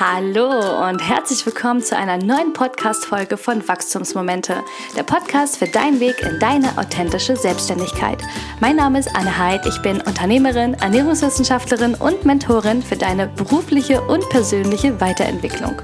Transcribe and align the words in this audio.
Hallo 0.00 0.88
und 0.88 1.00
herzlich 1.00 1.44
willkommen 1.44 1.82
zu 1.82 1.96
einer 1.96 2.18
neuen 2.18 2.52
Podcast-Folge 2.52 3.36
von 3.36 3.66
Wachstumsmomente, 3.66 4.62
der 4.96 5.02
Podcast 5.02 5.56
für 5.56 5.66
deinen 5.66 5.98
Weg 5.98 6.22
in 6.22 6.38
deine 6.38 6.78
authentische 6.78 7.34
Selbstständigkeit. 7.34 8.22
Mein 8.60 8.76
Name 8.76 9.00
ist 9.00 9.12
Anne 9.16 9.36
Heid, 9.36 9.66
ich 9.66 9.82
bin 9.82 10.00
Unternehmerin, 10.00 10.74
Ernährungswissenschaftlerin 10.74 11.96
und 11.96 12.24
Mentorin 12.24 12.80
für 12.80 12.96
deine 12.96 13.26
berufliche 13.26 14.00
und 14.02 14.28
persönliche 14.28 15.00
Weiterentwicklung. 15.00 15.82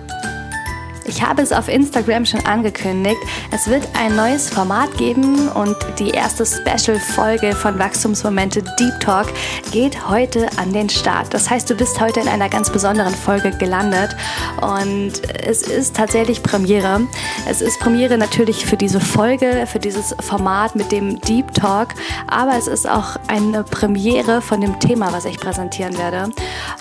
Ich 1.14 1.22
habe 1.22 1.42
es 1.42 1.52
auf 1.52 1.68
Instagram 1.68 2.26
schon 2.26 2.44
angekündigt. 2.44 3.20
Es 3.52 3.68
wird 3.68 3.86
ein 3.96 4.16
neues 4.16 4.50
Format 4.50 4.98
geben 4.98 5.48
und 5.50 5.76
die 6.00 6.10
erste 6.10 6.44
Special-Folge 6.44 7.52
von 7.52 7.78
Wachstumsmomente 7.78 8.62
Deep 8.80 8.98
Talk 8.98 9.28
geht 9.70 10.08
heute 10.08 10.48
an 10.56 10.72
den 10.72 10.88
Start. 10.88 11.32
Das 11.32 11.48
heißt, 11.48 11.70
du 11.70 11.76
bist 11.76 12.00
heute 12.00 12.18
in 12.18 12.26
einer 12.26 12.48
ganz 12.48 12.68
besonderen 12.68 13.14
Folge 13.14 13.52
gelandet 13.52 14.16
und 14.60 15.12
es 15.40 15.62
ist 15.62 15.94
tatsächlich 15.94 16.42
Premiere. 16.42 17.02
Es 17.48 17.60
ist 17.60 17.78
Premiere 17.78 18.18
natürlich 18.18 18.66
für 18.66 18.76
diese 18.76 18.98
Folge, 18.98 19.68
für 19.68 19.78
dieses 19.78 20.16
Format 20.18 20.74
mit 20.74 20.90
dem 20.90 21.20
Deep 21.20 21.54
Talk, 21.54 21.90
aber 22.26 22.58
es 22.58 22.66
ist 22.66 22.90
auch 22.90 23.14
eine 23.28 23.62
Premiere 23.62 24.42
von 24.42 24.60
dem 24.60 24.80
Thema, 24.80 25.12
was 25.12 25.26
ich 25.26 25.38
präsentieren 25.38 25.96
werde. 25.96 26.32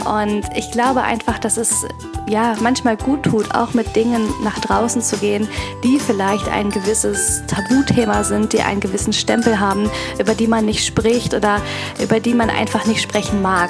Und 0.05 0.43
ich 0.55 0.71
glaube 0.71 1.03
einfach, 1.03 1.38
dass 1.38 1.57
es 1.57 1.85
ja 2.27 2.55
manchmal 2.61 2.97
gut 2.97 3.23
tut, 3.23 3.53
auch 3.53 3.75
mit 3.75 3.95
Dingen 3.95 4.22
Dingen 4.23 4.43
nach 4.43 4.59
draußen 4.59 5.01
zu 5.01 5.17
gehen, 5.17 5.47
die 5.83 5.99
vielleicht 5.99 6.47
ein 6.47 6.69
gewisses 6.69 7.43
Tabuthema 7.47 8.23
sind, 8.23 8.53
die 8.53 8.61
einen 8.61 8.79
gewissen 8.79 9.13
Stempel 9.13 9.59
haben, 9.59 9.89
über 10.19 10.33
die 10.33 10.47
man 10.47 10.65
nicht 10.65 10.85
spricht 10.85 11.33
oder 11.33 11.61
über 12.01 12.19
die 12.19 12.33
man 12.33 12.49
einfach 12.49 12.85
nicht 12.85 13.01
sprechen 13.01 13.41
mag. 13.41 13.69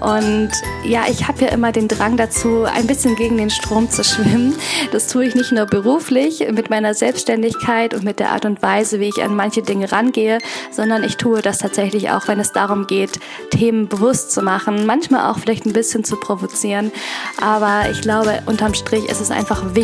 Und 0.00 0.50
ja, 0.84 1.04
ich 1.10 1.26
habe 1.26 1.44
ja 1.44 1.48
immer 1.48 1.72
den 1.72 1.88
Drang 1.88 2.16
dazu, 2.16 2.64
ein 2.64 2.86
bisschen 2.86 3.16
gegen 3.16 3.36
den 3.36 3.50
Strom 3.50 3.90
zu 3.90 4.04
schwimmen. 4.04 4.54
Das 4.92 5.08
tue 5.08 5.26
ich 5.26 5.34
nicht 5.34 5.52
nur 5.52 5.66
beruflich 5.66 6.46
mit 6.52 6.70
meiner 6.70 6.94
Selbstständigkeit 6.94 7.94
und 7.94 8.04
mit 8.04 8.20
der 8.20 8.30
Art 8.30 8.44
und 8.44 8.62
Weise, 8.62 9.00
wie 9.00 9.08
ich 9.08 9.22
an 9.22 9.34
manche 9.34 9.62
Dinge 9.62 9.90
rangehe, 9.90 10.38
sondern 10.70 11.02
ich 11.02 11.16
tue 11.16 11.42
das 11.42 11.58
tatsächlich 11.58 12.10
auch, 12.10 12.28
wenn 12.28 12.38
es 12.38 12.52
darum 12.52 12.86
geht, 12.86 13.18
Themen 13.50 13.88
bewusst 13.88 14.30
zu 14.30 14.42
machen, 14.42 14.86
manchmal 14.86 15.30
auch 15.30 15.38
vielleicht 15.38 15.66
ein 15.66 15.72
bisschen 15.72 16.04
zu 16.04 16.16
provozieren. 16.16 16.92
Aber 17.40 17.90
ich 17.90 18.00
glaube, 18.00 18.42
unterm 18.46 18.74
Strich 18.74 19.06
ist 19.06 19.20
es 19.20 19.30
einfach 19.30 19.74
wichtig, 19.74 19.77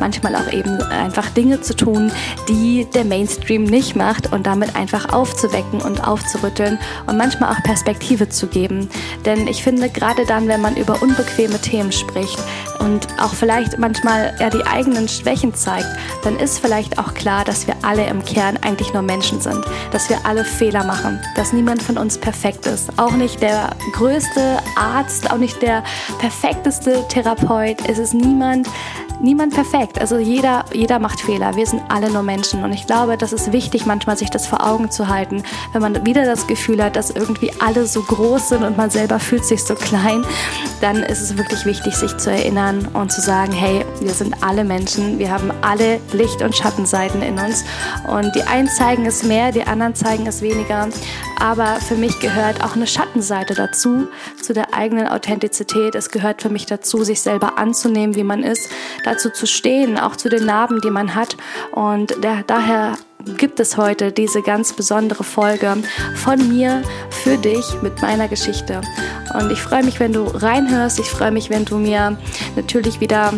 manchmal 0.00 0.36
auch 0.36 0.52
eben 0.52 0.80
einfach 0.82 1.28
Dinge 1.30 1.60
zu 1.60 1.74
tun, 1.74 2.12
die 2.48 2.86
der 2.94 3.04
Mainstream 3.04 3.64
nicht 3.64 3.96
macht 3.96 4.32
und 4.32 4.46
damit 4.46 4.76
einfach 4.76 5.12
aufzuwecken 5.12 5.80
und 5.80 6.06
aufzurütteln 6.06 6.78
und 7.06 7.16
manchmal 7.16 7.52
auch 7.52 7.62
Perspektive 7.62 8.28
zu 8.28 8.46
geben. 8.46 8.88
Denn 9.24 9.46
ich 9.46 9.62
finde, 9.62 9.88
gerade 9.88 10.24
dann, 10.26 10.48
wenn 10.48 10.60
man 10.60 10.76
über 10.76 11.02
unbequeme 11.02 11.60
Themen 11.60 11.92
spricht 11.92 12.38
und 12.80 13.06
auch 13.20 13.32
vielleicht 13.32 13.78
manchmal 13.78 14.34
ja 14.38 14.50
die 14.50 14.64
eigenen 14.66 15.08
Schwächen 15.08 15.54
zeigt, 15.54 15.88
dann 16.22 16.38
ist 16.38 16.58
vielleicht 16.58 16.98
auch 16.98 17.14
klar, 17.14 17.44
dass 17.44 17.66
wir 17.66 17.74
alle 17.82 18.06
im 18.06 18.24
Kern 18.24 18.58
eigentlich 18.62 18.92
nur 18.92 19.02
Menschen 19.02 19.40
sind, 19.40 19.64
dass 19.92 20.08
wir 20.08 20.18
alle 20.24 20.44
Fehler 20.44 20.84
machen, 20.84 21.20
dass 21.36 21.52
niemand 21.52 21.82
von 21.82 21.98
uns 21.98 22.18
perfekt 22.18 22.66
ist. 22.66 22.98
Auch 22.98 23.12
nicht 23.12 23.42
der 23.42 23.70
größte 23.92 24.58
Arzt, 24.76 25.30
auch 25.30 25.38
nicht 25.38 25.62
der 25.62 25.82
perfekteste 26.18 27.06
Therapeut. 27.08 27.78
Es 27.88 27.98
ist 27.98 28.14
niemand, 28.14 28.68
niemand 29.20 29.54
perfekt. 29.54 30.00
Also 30.00 30.18
jeder, 30.18 30.64
jeder 30.72 30.98
macht 30.98 31.20
Fehler. 31.20 31.56
Wir 31.56 31.66
sind 31.66 31.82
alle 31.88 32.10
nur 32.10 32.22
Menschen. 32.22 32.62
Und 32.64 32.72
ich 32.72 32.86
glaube, 32.86 33.16
das 33.16 33.32
ist 33.32 33.52
wichtig, 33.52 33.86
manchmal 33.86 34.16
sich 34.16 34.30
das 34.30 34.46
vor 34.46 34.66
Augen 34.66 34.90
zu 34.90 35.08
halten, 35.08 35.42
wenn 35.72 35.82
man 35.82 36.06
wieder 36.06 36.24
das 36.24 36.46
Gefühl 36.46 36.82
hat, 36.82 36.96
dass 36.96 37.10
irgendwie 37.10 37.50
alle 37.60 37.86
so 37.86 38.02
groß 38.02 38.50
sind 38.50 38.64
und 38.64 38.76
man 38.76 38.90
selber 38.90 39.18
fühlt 39.18 39.44
sich 39.44 39.62
so 39.64 39.74
klein, 39.74 40.24
dann 40.80 41.02
ist 41.02 41.20
es 41.20 41.36
wirklich 41.36 41.64
wichtig, 41.64 41.94
sich 41.94 42.16
zu 42.16 42.30
erinnern 42.30 42.88
und 42.92 43.12
zu 43.12 43.20
sagen, 43.20 43.52
hey, 43.52 43.84
wir 44.00 44.12
sind 44.12 44.42
alle 44.42 44.64
Menschen, 44.64 45.18
wir 45.18 45.30
haben 45.30 45.50
alle 45.62 46.00
Licht- 46.12 46.42
und 46.42 46.54
Schattenseiten 46.54 47.22
in 47.22 47.38
uns. 47.38 47.64
Und 48.08 48.34
die 48.34 48.42
einen 48.42 48.68
zeigen 48.68 49.06
es 49.06 49.22
mehr, 49.22 49.52
die 49.52 49.64
anderen 49.64 49.94
zeigen 49.94 50.26
es 50.26 50.42
weniger. 50.42 50.88
Aber 51.40 51.76
für 51.76 51.94
mich 51.94 52.20
gehört 52.20 52.62
auch 52.62 52.74
eine 52.74 52.86
Schattenseite 52.86 53.54
dazu, 53.54 54.08
zu 54.40 54.52
der 54.52 54.74
eigenen 54.74 55.08
Authentizität. 55.08 55.94
Es 55.94 56.10
gehört 56.10 56.42
für 56.42 56.48
mich 56.48 56.66
dazu, 56.66 57.04
sich 57.04 57.20
selber 57.20 57.58
anzunehmen, 57.58 58.14
wie 58.14 58.24
man 58.24 58.42
ist 58.42 58.68
dazu 59.04 59.30
zu 59.30 59.46
stehen, 59.46 59.98
auch 59.98 60.16
zu 60.16 60.28
den 60.28 60.46
Narben, 60.46 60.80
die 60.80 60.90
man 60.90 61.14
hat. 61.14 61.36
Und 61.72 62.22
der, 62.22 62.42
daher 62.46 62.96
gibt 63.38 63.60
es 63.60 63.76
heute 63.76 64.12
diese 64.12 64.42
ganz 64.42 64.72
besondere 64.72 65.24
Folge 65.24 65.76
von 66.16 66.48
mir 66.48 66.82
für 67.10 67.36
dich 67.36 67.64
mit 67.82 68.02
meiner 68.02 68.28
Geschichte. 68.28 68.80
Und 69.38 69.50
ich 69.50 69.60
freue 69.60 69.84
mich, 69.84 70.00
wenn 70.00 70.12
du 70.12 70.24
reinhörst. 70.24 70.98
Ich 70.98 71.10
freue 71.10 71.30
mich, 71.30 71.50
wenn 71.50 71.64
du 71.64 71.76
mir 71.76 72.18
natürlich 72.56 73.00
wieder 73.00 73.32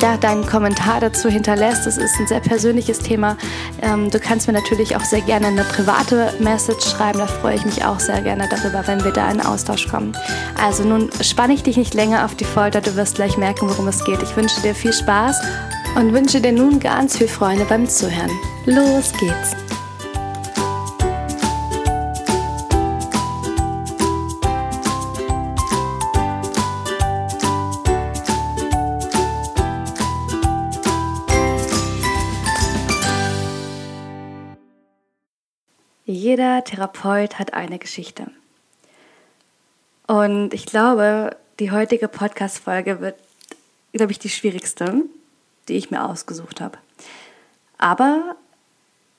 ja, 0.00 0.16
deinen 0.16 0.46
Kommentar 0.46 1.00
dazu 1.00 1.28
hinterlässt. 1.28 1.86
Es 1.86 1.98
ist 1.98 2.18
ein 2.18 2.26
sehr 2.26 2.40
persönliches 2.40 2.98
Thema. 2.98 3.36
Ähm, 3.80 4.10
du 4.10 4.18
kannst 4.18 4.46
mir 4.46 4.52
natürlich 4.52 4.96
auch 4.96 5.04
sehr 5.04 5.20
gerne 5.20 5.48
eine 5.48 5.64
private 5.64 6.32
Message 6.38 6.84
schreiben. 6.88 7.18
Da 7.18 7.26
freue 7.26 7.56
ich 7.56 7.64
mich 7.64 7.84
auch 7.84 8.00
sehr 8.00 8.20
gerne 8.22 8.48
darüber, 8.48 8.86
wenn 8.86 9.04
wir 9.04 9.12
da 9.12 9.30
in 9.30 9.40
Austausch 9.40 9.88
kommen. 9.88 10.16
Also 10.60 10.84
nun 10.84 11.10
spanne 11.20 11.54
ich 11.54 11.62
dich 11.62 11.76
nicht 11.76 11.94
länger 11.94 12.24
auf 12.24 12.34
die 12.34 12.44
Folter. 12.44 12.80
Du 12.80 12.96
wirst 12.96 13.16
gleich 13.16 13.36
merken, 13.36 13.68
worum 13.68 13.88
es 13.88 14.04
geht. 14.04 14.22
Ich 14.22 14.36
wünsche 14.36 14.60
dir 14.62 14.74
viel 14.74 14.92
Spaß 14.92 15.40
und 15.96 16.12
wünsche 16.12 16.40
dir 16.40 16.52
nun 16.52 16.80
ganz 16.80 17.18
viel 17.18 17.28
Freude 17.28 17.64
beim 17.64 17.88
Zuhören. 17.88 18.30
Los 18.66 19.12
geht's! 19.18 19.71
Jeder 36.12 36.62
Therapeut 36.62 37.38
hat 37.38 37.54
eine 37.54 37.78
Geschichte. 37.78 38.26
Und 40.06 40.52
ich 40.52 40.66
glaube, 40.66 41.36
die 41.58 41.70
heutige 41.70 42.06
Podcast-Folge 42.06 43.00
wird, 43.00 43.14
glaube 43.94 44.12
ich, 44.12 44.18
die 44.18 44.28
schwierigste, 44.28 45.04
die 45.68 45.74
ich 45.74 45.90
mir 45.90 46.04
ausgesucht 46.04 46.60
habe. 46.60 46.76
Aber 47.78 48.36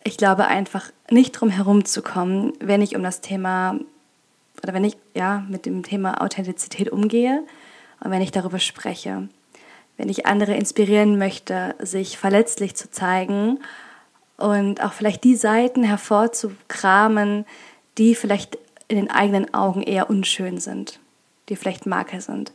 ich 0.04 0.18
glaube 0.18 0.46
einfach 0.46 0.92
nicht 1.10 1.32
drum 1.32 1.50
herum 1.50 1.84
zu 1.84 2.04
kommen, 2.04 2.54
wenn 2.60 2.84
ich 2.84 2.96
um 2.96 3.02
das 3.02 3.22
Thema 3.22 3.80
oder 4.62 4.74
wenn 4.74 4.84
ich 4.84 4.96
ja 5.16 5.44
mit 5.50 5.66
dem 5.66 5.82
Thema 5.82 6.22
Authentizität 6.22 6.90
umgehe 6.90 7.44
und 8.02 8.12
wenn 8.12 8.22
ich 8.22 8.32
darüber 8.32 8.60
spreche. 8.60 9.30
Wenn 9.98 10.10
ich 10.10 10.28
andere 10.28 10.54
inspirieren 10.54 11.18
möchte, 11.18 11.74
sich 11.80 12.20
verletzlich 12.20 12.76
zu 12.76 12.92
zeigen 12.92 13.60
und 14.38 14.84
auch 14.84 14.94
vielleicht 14.94 15.24
die 15.24 15.36
Seiten 15.36 15.84
hervorzukramen, 15.84 17.46
die 17.98 18.16
vielleicht 18.16 18.58
in 18.88 18.98
den 18.98 19.12
eigenen 19.12 19.54
Augen 19.54 19.82
eher 19.82 20.10
unschön 20.10 20.60
sind, 20.60 21.00
die 21.50 21.56
vielleicht 21.56 21.86
Makel 21.86 22.22
sind. 22.22 22.52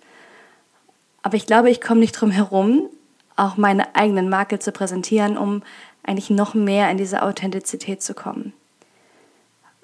Aber 1.22 1.36
ich 1.36 1.46
glaube, 1.46 1.70
ich 1.70 1.80
komme 1.80 2.00
nicht 2.00 2.12
drum 2.12 2.30
herum, 2.30 2.88
auch 3.36 3.56
meine 3.56 3.94
eigenen 3.94 4.28
Makel 4.28 4.58
zu 4.58 4.72
präsentieren, 4.72 5.36
um 5.36 5.62
eigentlich 6.02 6.30
noch 6.30 6.54
mehr 6.54 6.90
in 6.90 6.98
diese 6.98 7.22
Authentizität 7.22 8.02
zu 8.02 8.14
kommen. 8.14 8.52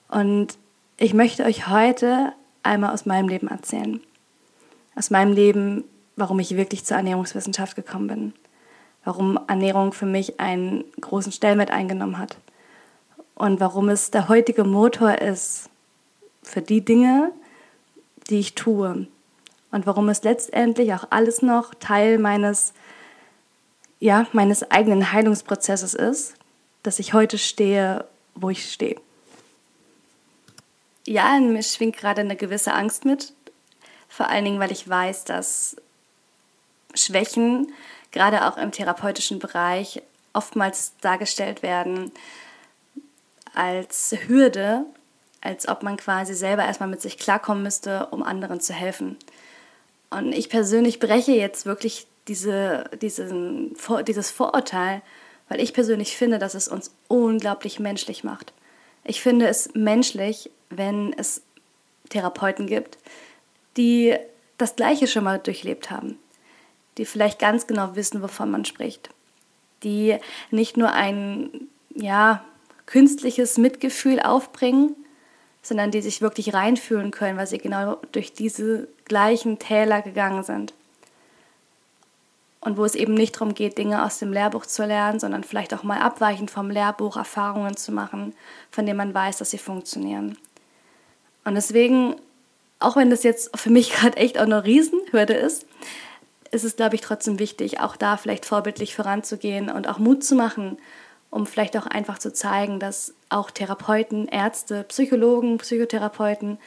Und 0.09 0.59
ich 0.97 1.15
möchte 1.15 1.45
euch 1.45 1.69
heute 1.69 2.33
einmal 2.63 2.93
aus 2.93 3.07
meinem 3.07 3.29
Leben 3.29 3.49
erzählen. 3.49 4.01
Aus 4.97 5.11
meinem 5.11 5.33
Leben, 5.33 5.85
warum 6.17 6.39
ich 6.39 6.57
wirklich 6.57 6.85
zur 6.85 6.97
Ernährungswissenschaft 6.97 7.77
gekommen 7.77 8.07
bin 8.07 8.33
warum 9.05 9.39
Ernährung 9.49 9.93
für 9.93 10.07
mich 10.07 10.41
einen 10.41 10.85
großen 11.01 11.33
Stellenwert 11.33 11.71
eingenommen 11.71 12.19
hat. 12.19 12.37
Und 13.35 13.61
warum 13.61 13.89
es 13.89 14.11
der 14.11 14.29
heutige 14.29 14.65
Motor 14.65 15.19
ist 15.19 15.69
für 16.43 16.63
die 16.63 16.85
Dinge, 16.85 17.33
die 18.31 18.41
ich 18.41 18.55
tue. 18.55 19.07
Und 19.71 19.87
warum 19.87 20.09
es 20.09 20.23
letztendlich 20.23 20.95
auch 20.95 21.09
alles 21.11 21.43
noch 21.43 21.75
Teil 21.75 22.19
meines 22.19 22.73
ja, 24.05 24.27
meines 24.33 24.71
eigenen 24.71 25.13
Heilungsprozesses 25.13 25.95
ist, 25.95 26.35
dass 26.83 26.99
ich 26.99 27.15
heute 27.15 27.39
stehe, 27.39 28.05
wo 28.35 28.51
ich 28.51 28.71
stehe. 28.71 28.97
Ja, 31.07 31.35
in 31.39 31.55
mir 31.55 31.63
schwingt 31.63 31.97
gerade 31.97 32.21
eine 32.21 32.37
gewisse 32.37 32.75
Angst 32.75 33.07
mit, 33.07 33.33
vor 34.09 34.29
allen 34.29 34.45
Dingen, 34.45 34.61
weil 34.61 34.73
ich 34.73 34.87
weiß, 34.87 35.25
dass 35.25 35.77
Schwächen 36.93 37.73
gerade 38.15 38.47
auch 38.47 38.57
im 38.57 38.73
therapeutischen 38.73 39.39
Bereich 39.39 40.01
oftmals 40.33 40.95
dargestellt 41.01 41.63
werden 41.63 42.13
als 43.55 44.17
Hürde, 44.27 44.87
als 45.41 45.69
ob 45.69 45.83
man 45.83 45.97
quasi 45.97 46.35
selber 46.35 46.65
erstmal 46.65 46.89
mit 46.89 47.03
sich 47.03 47.19
klarkommen 47.19 47.63
müsste, 47.63 48.07
um 48.07 48.23
anderen 48.23 48.61
zu 48.61 48.73
helfen. 48.73 49.17
Und 50.11 50.33
ich 50.33 50.49
persönlich 50.49 51.01
breche 51.01 51.33
jetzt 51.33 51.67
wirklich 51.67 52.07
diese, 52.29 52.85
diesen, 53.03 53.77
dieses 54.07 54.31
Vorurteil, 54.31 55.03
weil 55.49 55.61
ich 55.61 55.75
persönlich 55.75 56.17
finde, 56.17 56.39
dass 56.39 56.55
es 56.55 56.69
uns 56.69 56.91
unglaublich 57.09 57.79
menschlich 57.79 58.25
macht. 58.25 58.53
Ich 59.05 59.21
finde 59.21 59.49
es 59.49 59.75
menschlich, 59.75 60.51
wenn 60.71 61.13
es 61.13 61.43
Therapeuten 62.09 62.67
gibt, 62.67 62.97
die 63.77 64.17
das 64.57 64.77
Gleiche 64.77 65.07
schon 65.07 65.25
mal 65.25 65.39
durchlebt 65.39 65.91
haben, 65.91 66.19
die 66.99 67.05
vielleicht 67.05 67.39
ganz 67.39 67.67
genau 67.67 67.97
wissen, 67.97 68.23
wovon 68.23 68.51
man 68.51 68.65
spricht, 68.65 69.11
die 69.83 70.19
nicht 70.51 70.77
nur 70.77 70.93
ein 70.93 71.69
ja, 71.95 72.45
künstliches 72.87 73.59
Mitgefühl 73.59 74.21
aufbringen, 74.21 74.95
sondern 75.63 75.91
die 75.91 76.03
sich 76.03 76.21
wirklich 76.21 76.55
reinfühlen 76.55 77.11
können, 77.11 77.39
weil 77.39 77.47
sie 77.47 77.59
genau 77.59 77.99
durch 78.13 78.33
diese 78.33 78.87
gleichen 79.07 79.59
Täler 79.59 80.03
gegangen 80.03 80.43
sind. 80.45 80.75
Und 82.61 82.79
wo 82.79 82.85
es 82.85 82.95
eben 82.95 83.15
nicht 83.15 83.35
darum 83.35 83.55
geht, 83.55 83.77
Dinge 83.77 84.05
aus 84.05 84.19
dem 84.19 84.33
Lehrbuch 84.33 84.65
zu 84.65 84.87
lernen, 84.87 85.21
sondern 85.21 85.45
vielleicht 85.45 85.75
auch 85.75 85.83
mal 85.83 86.01
abweichend 86.01 86.51
vom 86.51 86.71
Lehrbuch 86.71 87.17
Erfahrungen 87.17 87.77
zu 87.77 87.93
machen, 87.93 88.35
von 88.71 88.87
denen 88.87 88.97
man 88.97 89.13
weiß, 89.13 89.39
dass 89.39 89.51
sie 89.51 89.59
funktionieren. 89.59 90.39
Und 91.45 91.55
deswegen, 91.57 92.17
auch 92.79 92.97
wenn 92.97 93.11
das 93.11 93.23
jetzt 93.23 93.57
für 93.59 93.71
mich 93.71 93.93
gerade 93.95 94.17
echt 94.17 94.39
auch 94.39 94.45
eine 94.45 94.65
Riesenhürde 94.65 95.35
ist, 95.35 95.67
ist 96.55 96.65
es, 96.65 96.77
glaube 96.77 96.95
ich, 96.95 97.01
trotzdem 97.01 97.39
wichtig, 97.39 97.81
auch 97.81 97.97
da 97.97 98.17
vielleicht 98.17 98.47
vorbildlich 98.47 98.95
voranzugehen 98.95 99.71
und 99.71 99.89
auch 99.89 99.99
Mut 99.99 100.25
zu 100.25 100.35
machen 100.35 100.79
um 101.35 101.47
vielleicht 101.47 101.77
auch 101.77 101.87
einfach 101.87 102.19
zu 102.21 102.33
zeigen, 102.33 102.79
dass 102.79 103.13
auch 103.29 103.51
Therapeuten, 103.51 104.29
Ärzte, 104.29 104.85
Psychologen, 104.85 105.59
Psychotherapeuten 105.59 106.59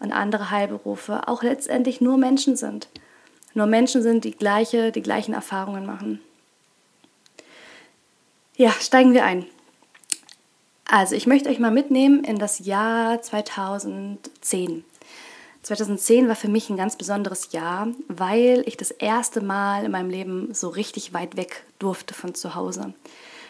und 0.00 0.12
andere 0.12 0.50
Heilberufe 0.50 1.28
auch 1.28 1.42
letztendlich 1.42 2.00
nur 2.00 2.16
Menschen 2.16 2.56
sind. 2.56 2.88
Nur 3.52 3.66
Menschen 3.66 4.02
sind, 4.02 4.24
die 4.24 4.30
gleiche, 4.30 4.92
die 4.92 5.02
gleichen 5.02 5.34
Erfahrungen 5.34 5.84
machen. 5.84 6.22
Ja, 8.56 8.70
steigen 8.80 9.12
wir 9.12 9.26
ein. 9.26 9.44
Also, 10.86 11.16
ich 11.16 11.26
möchte 11.26 11.50
euch 11.50 11.58
mal 11.58 11.70
mitnehmen 11.70 12.24
in 12.24 12.38
das 12.38 12.60
Jahr 12.60 13.20
2010. 13.20 14.86
2010 15.64 16.28
war 16.28 16.36
für 16.36 16.48
mich 16.48 16.68
ein 16.68 16.76
ganz 16.76 16.96
besonderes 16.96 17.52
Jahr, 17.52 17.88
weil 18.08 18.62
ich 18.66 18.76
das 18.76 18.90
erste 18.90 19.40
Mal 19.40 19.84
in 19.84 19.90
meinem 19.90 20.10
Leben 20.10 20.52
so 20.52 20.68
richtig 20.68 21.14
weit 21.14 21.36
weg 21.36 21.64
durfte 21.78 22.12
von 22.12 22.34
zu 22.34 22.54
Hause. 22.54 22.92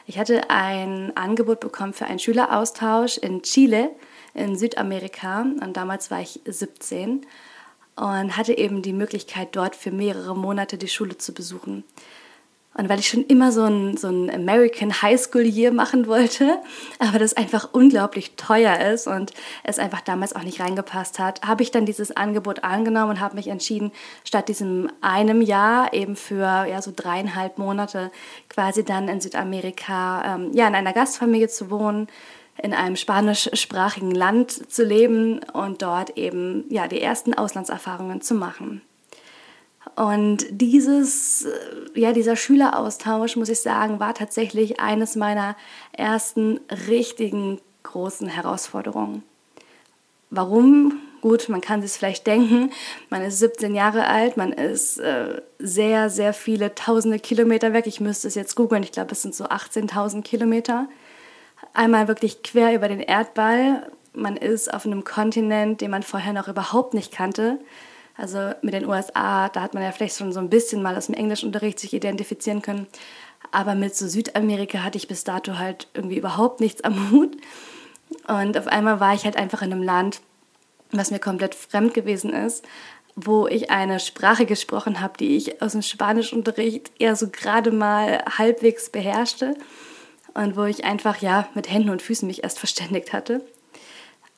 Ich 0.06 0.18
hatte 0.18 0.48
ein 0.48 1.16
Angebot 1.16 1.60
bekommen 1.60 1.92
für 1.92 2.04
einen 2.06 2.18
Schüleraustausch 2.18 3.18
in 3.18 3.42
Chile, 3.42 3.90
in 4.32 4.56
Südamerika. 4.56 5.42
Und 5.42 5.76
damals 5.76 6.10
war 6.10 6.20
ich 6.20 6.40
17 6.44 7.26
und 7.96 8.36
hatte 8.36 8.56
eben 8.56 8.82
die 8.82 8.92
Möglichkeit, 8.92 9.48
dort 9.52 9.74
für 9.74 9.90
mehrere 9.90 10.36
Monate 10.36 10.78
die 10.78 10.88
Schule 10.88 11.18
zu 11.18 11.34
besuchen. 11.34 11.84
Und 12.76 12.88
weil 12.88 12.98
ich 12.98 13.08
schon 13.08 13.24
immer 13.24 13.52
so 13.52 13.64
ein, 13.64 13.96
so 13.96 14.08
ein 14.08 14.28
American 14.30 15.00
High 15.00 15.20
School 15.20 15.46
Year 15.46 15.72
machen 15.72 16.08
wollte, 16.08 16.58
aber 16.98 17.20
das 17.20 17.34
einfach 17.34 17.68
unglaublich 17.72 18.32
teuer 18.36 18.80
ist 18.92 19.06
und 19.06 19.32
es 19.62 19.78
einfach 19.78 20.00
damals 20.00 20.34
auch 20.34 20.42
nicht 20.42 20.60
reingepasst 20.60 21.20
hat, 21.20 21.40
habe 21.42 21.62
ich 21.62 21.70
dann 21.70 21.86
dieses 21.86 22.16
Angebot 22.16 22.64
angenommen 22.64 23.10
und 23.10 23.20
habe 23.20 23.36
mich 23.36 23.46
entschieden, 23.46 23.92
statt 24.24 24.48
diesem 24.48 24.90
einem 25.00 25.40
Jahr 25.40 25.92
eben 25.92 26.16
für 26.16 26.66
ja, 26.66 26.82
so 26.82 26.92
dreieinhalb 26.94 27.58
Monate 27.58 28.10
quasi 28.48 28.84
dann 28.84 29.08
in 29.08 29.20
Südamerika 29.20 30.34
ähm, 30.34 30.50
ja, 30.52 30.66
in 30.66 30.74
einer 30.74 30.92
Gastfamilie 30.92 31.48
zu 31.48 31.70
wohnen, 31.70 32.08
in 32.60 32.72
einem 32.72 32.96
spanischsprachigen 32.96 34.12
Land 34.12 34.72
zu 34.72 34.84
leben 34.84 35.40
und 35.52 35.82
dort 35.82 36.16
eben 36.16 36.64
ja, 36.70 36.88
die 36.88 37.00
ersten 37.00 37.34
Auslandserfahrungen 37.34 38.20
zu 38.20 38.34
machen. 38.34 38.82
Und 39.96 40.46
dieses, 40.50 41.44
äh, 41.44 42.00
ja, 42.00 42.12
dieser 42.12 42.36
Schüleraustausch, 42.36 43.36
muss 43.36 43.48
ich 43.48 43.60
sagen, 43.60 44.00
war 44.00 44.14
tatsächlich 44.14 44.80
eines 44.80 45.14
meiner 45.14 45.56
ersten 45.92 46.60
richtigen 46.88 47.60
großen 47.84 48.26
Herausforderungen. 48.26 49.22
Warum? 50.30 51.00
Gut, 51.20 51.48
man 51.48 51.60
kann 51.60 51.80
sich 51.80 51.92
vielleicht 51.92 52.26
denken, 52.26 52.70
man 53.08 53.22
ist 53.22 53.38
17 53.38 53.74
Jahre 53.74 54.06
alt, 54.08 54.36
man 54.36 54.52
ist 54.52 54.98
äh, 54.98 55.40
sehr, 55.58 56.10
sehr 56.10 56.34
viele 56.34 56.74
tausende 56.74 57.18
Kilometer 57.18 57.72
weg. 57.72 57.86
Ich 57.86 58.00
müsste 58.00 58.28
es 58.28 58.34
jetzt 58.34 58.56
googeln, 58.56 58.82
ich 58.82 58.92
glaube, 58.92 59.12
es 59.12 59.22
sind 59.22 59.34
so 59.34 59.44
18.000 59.44 60.22
Kilometer. 60.22 60.86
Einmal 61.72 62.08
wirklich 62.08 62.42
quer 62.42 62.74
über 62.74 62.88
den 62.88 63.00
Erdball. 63.00 63.90
Man 64.12 64.36
ist 64.36 64.72
auf 64.74 64.84
einem 64.84 65.04
Kontinent, 65.04 65.80
den 65.80 65.90
man 65.90 66.02
vorher 66.02 66.34
noch 66.34 66.48
überhaupt 66.48 66.92
nicht 66.92 67.10
kannte. 67.10 67.58
Also 68.16 68.52
mit 68.62 68.74
den 68.74 68.86
USA, 68.86 69.48
da 69.48 69.60
hat 69.60 69.74
man 69.74 69.82
ja 69.82 69.92
vielleicht 69.92 70.16
schon 70.16 70.32
so 70.32 70.40
ein 70.40 70.50
bisschen 70.50 70.82
mal 70.82 70.96
aus 70.96 71.06
dem 71.06 71.14
Englischunterricht 71.14 71.80
sich 71.80 71.94
identifizieren 71.94 72.62
können. 72.62 72.86
Aber 73.50 73.74
mit 73.74 73.96
so 73.96 74.06
Südamerika 74.06 74.82
hatte 74.82 74.98
ich 74.98 75.08
bis 75.08 75.24
dato 75.24 75.58
halt 75.58 75.88
irgendwie 75.94 76.18
überhaupt 76.18 76.60
nichts 76.60 76.82
am 76.82 77.10
Hut. 77.10 77.36
Und 78.28 78.56
auf 78.56 78.68
einmal 78.68 79.00
war 79.00 79.14
ich 79.14 79.24
halt 79.24 79.36
einfach 79.36 79.62
in 79.62 79.72
einem 79.72 79.82
Land, 79.82 80.20
was 80.92 81.10
mir 81.10 81.18
komplett 81.18 81.54
fremd 81.54 81.94
gewesen 81.94 82.32
ist, 82.32 82.64
wo 83.16 83.46
ich 83.46 83.70
eine 83.70 84.00
Sprache 84.00 84.46
gesprochen 84.46 85.00
habe, 85.00 85.18
die 85.18 85.36
ich 85.36 85.62
aus 85.62 85.72
dem 85.72 85.82
Spanischunterricht 85.82 86.92
eher 86.98 87.16
so 87.16 87.28
gerade 87.28 87.70
mal 87.70 88.24
halbwegs 88.38 88.90
beherrschte 88.90 89.54
und 90.34 90.56
wo 90.56 90.64
ich 90.64 90.84
einfach 90.84 91.18
ja 91.18 91.48
mit 91.54 91.70
Händen 91.70 91.90
und 91.90 92.02
Füßen 92.02 92.26
mich 92.26 92.42
erst 92.42 92.58
verständigt 92.58 93.12
hatte. 93.12 93.40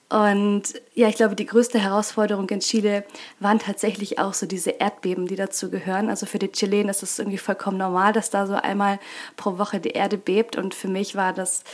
Und 0.09 0.63
ja, 0.95 1.09
ich 1.09 1.17
glaube, 1.17 1.35
die 1.35 1.47
größte 1.47 1.81
Herausforderung 1.81 2.49
in 2.51 2.61
Chile 2.61 3.05
waren 3.41 3.59
tatsächlich 3.59 4.21
auch 4.21 4.35
so 4.35 4.47
diese 4.47 4.71
Erdbeben, 4.71 5.27
die 5.27 5.35
dazu 5.35 5.69
gehören. 5.69 6.09
Also 6.09 6.27
für 6.27 6.39
die 6.39 6.53
Chilenen 6.53 6.89
ist 6.89 7.03
es 7.03 7.19
irgendwie 7.19 7.39
vollkommen 7.39 7.77
normal, 7.77 8.13
dass 8.13 8.31
da 8.31 8.47
so 8.47 8.55
einmal 8.55 9.01
pro 9.37 9.59
Woche 9.59 9.81
die 9.81 9.91
Erde 9.91 10.17
bebt. 10.17 10.57
Und 10.57 10.75
für 10.75 10.87
mich 10.87 11.17
war 11.17 11.33
das 11.33 11.65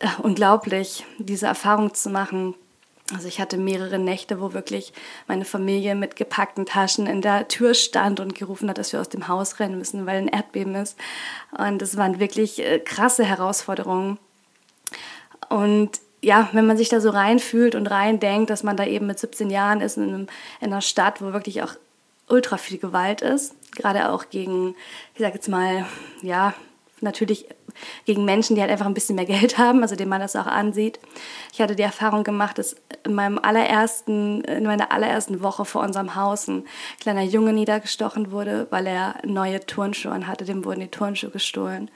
äh, 0.00 0.08
unglaublich, 0.22 1.04
diese 1.18 1.46
Erfahrung 1.46 1.94
zu 1.94 2.10
machen. 2.10 2.56
Also 3.14 3.28
ich 3.28 3.40
hatte 3.40 3.58
mehrere 3.58 3.98
Nächte, 3.98 4.40
wo 4.40 4.54
wirklich 4.54 4.92
meine 5.28 5.44
Familie 5.44 5.94
mit 5.94 6.16
gepackten 6.16 6.66
Taschen 6.66 7.06
in 7.06 7.20
der 7.20 7.46
Tür 7.46 7.74
stand 7.74 8.18
und 8.18 8.34
gerufen 8.34 8.68
hat, 8.70 8.78
dass 8.78 8.92
wir 8.92 9.00
aus 9.00 9.08
dem 9.08 9.28
Haus 9.28 9.60
rennen 9.60 9.78
müssen, 9.78 10.04
weil 10.06 10.18
ein 10.18 10.28
Erdbeben 10.28 10.74
ist. 10.74 10.98
Und 11.56 11.80
das 11.80 11.96
waren 11.96 12.18
wirklich 12.18 12.58
äh, 12.58 12.80
krasse 12.80 13.24
Herausforderungen. 13.24 14.18
Und 15.48 16.00
ja, 16.22 16.48
wenn 16.52 16.66
man 16.66 16.76
sich 16.76 16.88
da 16.88 17.00
so 17.00 17.10
reinfühlt 17.10 17.74
und 17.74 17.88
reindenkt, 17.88 18.48
dass 18.48 18.62
man 18.62 18.76
da 18.76 18.86
eben 18.86 19.06
mit 19.06 19.18
17 19.18 19.50
Jahren 19.50 19.80
ist 19.80 19.96
in, 19.96 20.04
einem, 20.04 20.26
in 20.60 20.72
einer 20.72 20.80
Stadt, 20.80 21.20
wo 21.20 21.32
wirklich 21.32 21.62
auch 21.62 21.74
ultra 22.28 22.56
viel 22.56 22.78
Gewalt 22.78 23.20
ist, 23.20 23.54
gerade 23.72 24.10
auch 24.10 24.30
gegen, 24.30 24.74
ich 25.14 25.20
sag 25.20 25.34
jetzt 25.34 25.48
mal, 25.48 25.84
ja, 26.22 26.54
natürlich 27.00 27.46
gegen 28.04 28.24
Menschen, 28.24 28.54
die 28.54 28.62
halt 28.62 28.70
einfach 28.70 28.86
ein 28.86 28.94
bisschen 28.94 29.16
mehr 29.16 29.24
Geld 29.24 29.58
haben, 29.58 29.82
also 29.82 29.96
denen 29.96 30.10
man 30.10 30.20
das 30.20 30.36
auch 30.36 30.46
ansieht. 30.46 31.00
Ich 31.52 31.60
hatte 31.60 31.74
die 31.74 31.82
Erfahrung 31.82 32.22
gemacht, 32.22 32.58
dass 32.58 32.76
in 33.04 33.14
meinem 33.14 33.38
allerersten, 33.38 34.42
in 34.44 34.64
meiner 34.64 34.92
allerersten 34.92 35.42
Woche 35.42 35.64
vor 35.64 35.82
unserem 35.82 36.14
Haus 36.14 36.46
ein 36.46 36.64
kleiner 37.00 37.22
Junge 37.22 37.52
niedergestochen 37.52 38.30
wurde, 38.30 38.68
weil 38.70 38.86
er 38.86 39.16
neue 39.24 39.64
Turnschuhe 39.66 40.26
hatte, 40.26 40.44
dem 40.44 40.64
wurden 40.64 40.80
die 40.80 40.88
Turnschuhe 40.88 41.30
gestohlen. 41.30 41.90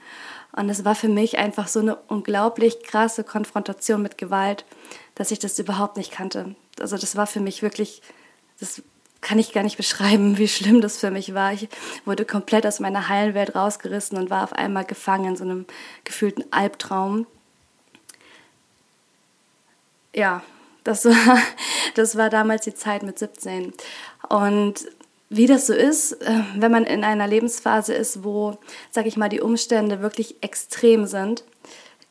Und 0.57 0.69
es 0.69 0.83
war 0.83 0.95
für 0.95 1.07
mich 1.07 1.37
einfach 1.37 1.67
so 1.67 1.81
eine 1.81 1.97
unglaublich 2.07 2.81
krasse 2.81 3.23
Konfrontation 3.23 4.01
mit 4.01 4.17
Gewalt, 4.17 4.65
dass 5.13 5.29
ich 5.29 5.37
das 5.37 5.59
überhaupt 5.59 5.97
nicht 5.97 6.11
kannte. 6.11 6.55
Also 6.79 6.97
das 6.97 7.15
war 7.15 7.27
für 7.27 7.39
mich 7.39 7.61
wirklich, 7.61 8.01
das 8.59 8.81
kann 9.21 9.37
ich 9.37 9.53
gar 9.53 9.61
nicht 9.61 9.77
beschreiben, 9.77 10.37
wie 10.39 10.47
schlimm 10.47 10.81
das 10.81 10.97
für 10.97 11.11
mich 11.11 11.35
war. 11.35 11.53
Ich 11.53 11.69
wurde 12.05 12.25
komplett 12.25 12.65
aus 12.65 12.79
meiner 12.79 13.07
heilen 13.07 13.35
Welt 13.35 13.53
rausgerissen 13.53 14.17
und 14.17 14.31
war 14.31 14.43
auf 14.43 14.53
einmal 14.53 14.83
gefangen 14.83 15.25
in 15.25 15.35
so 15.35 15.43
einem 15.43 15.67
gefühlten 16.03 16.43
Albtraum. 16.51 17.27
Ja, 20.15 20.41
das 20.83 21.05
war, 21.05 21.37
das 21.93 22.17
war 22.17 22.31
damals 22.31 22.63
die 22.63 22.73
Zeit 22.73 23.03
mit 23.03 23.19
17. 23.19 23.73
Und 24.27 24.87
wie 25.29 25.45
das 25.45 25.67
so 25.67 25.73
ist, 25.73 26.13
äh, 26.13 26.43
wenn 26.55 26.71
man 26.71 26.85
in 26.85 27.03
einer 27.03 27.27
Lebensphase 27.27 27.93
ist, 27.93 28.23
wo, 28.23 28.57
sag 28.91 29.05
ich 29.05 29.17
mal, 29.17 29.29
die 29.29 29.41
Umstände 29.41 30.01
wirklich 30.01 30.41
extrem 30.41 31.05
sind, 31.05 31.43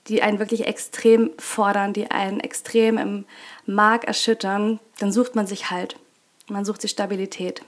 die 0.08 0.22
einen 0.22 0.38
wirklich 0.38 0.66
extrem 0.66 1.30
fordern, 1.38 1.92
die 1.92 2.10
einen 2.10 2.40
extrem 2.40 2.98
im 2.98 3.24
Mark 3.64 4.04
erschüttern, 4.04 4.78
dann 4.98 5.12
sucht 5.12 5.34
man 5.34 5.46
sich 5.46 5.70
halt. 5.70 5.96
Man 6.48 6.64
sucht 6.64 6.82
sich 6.82 6.92
Stabilität. 6.92 7.62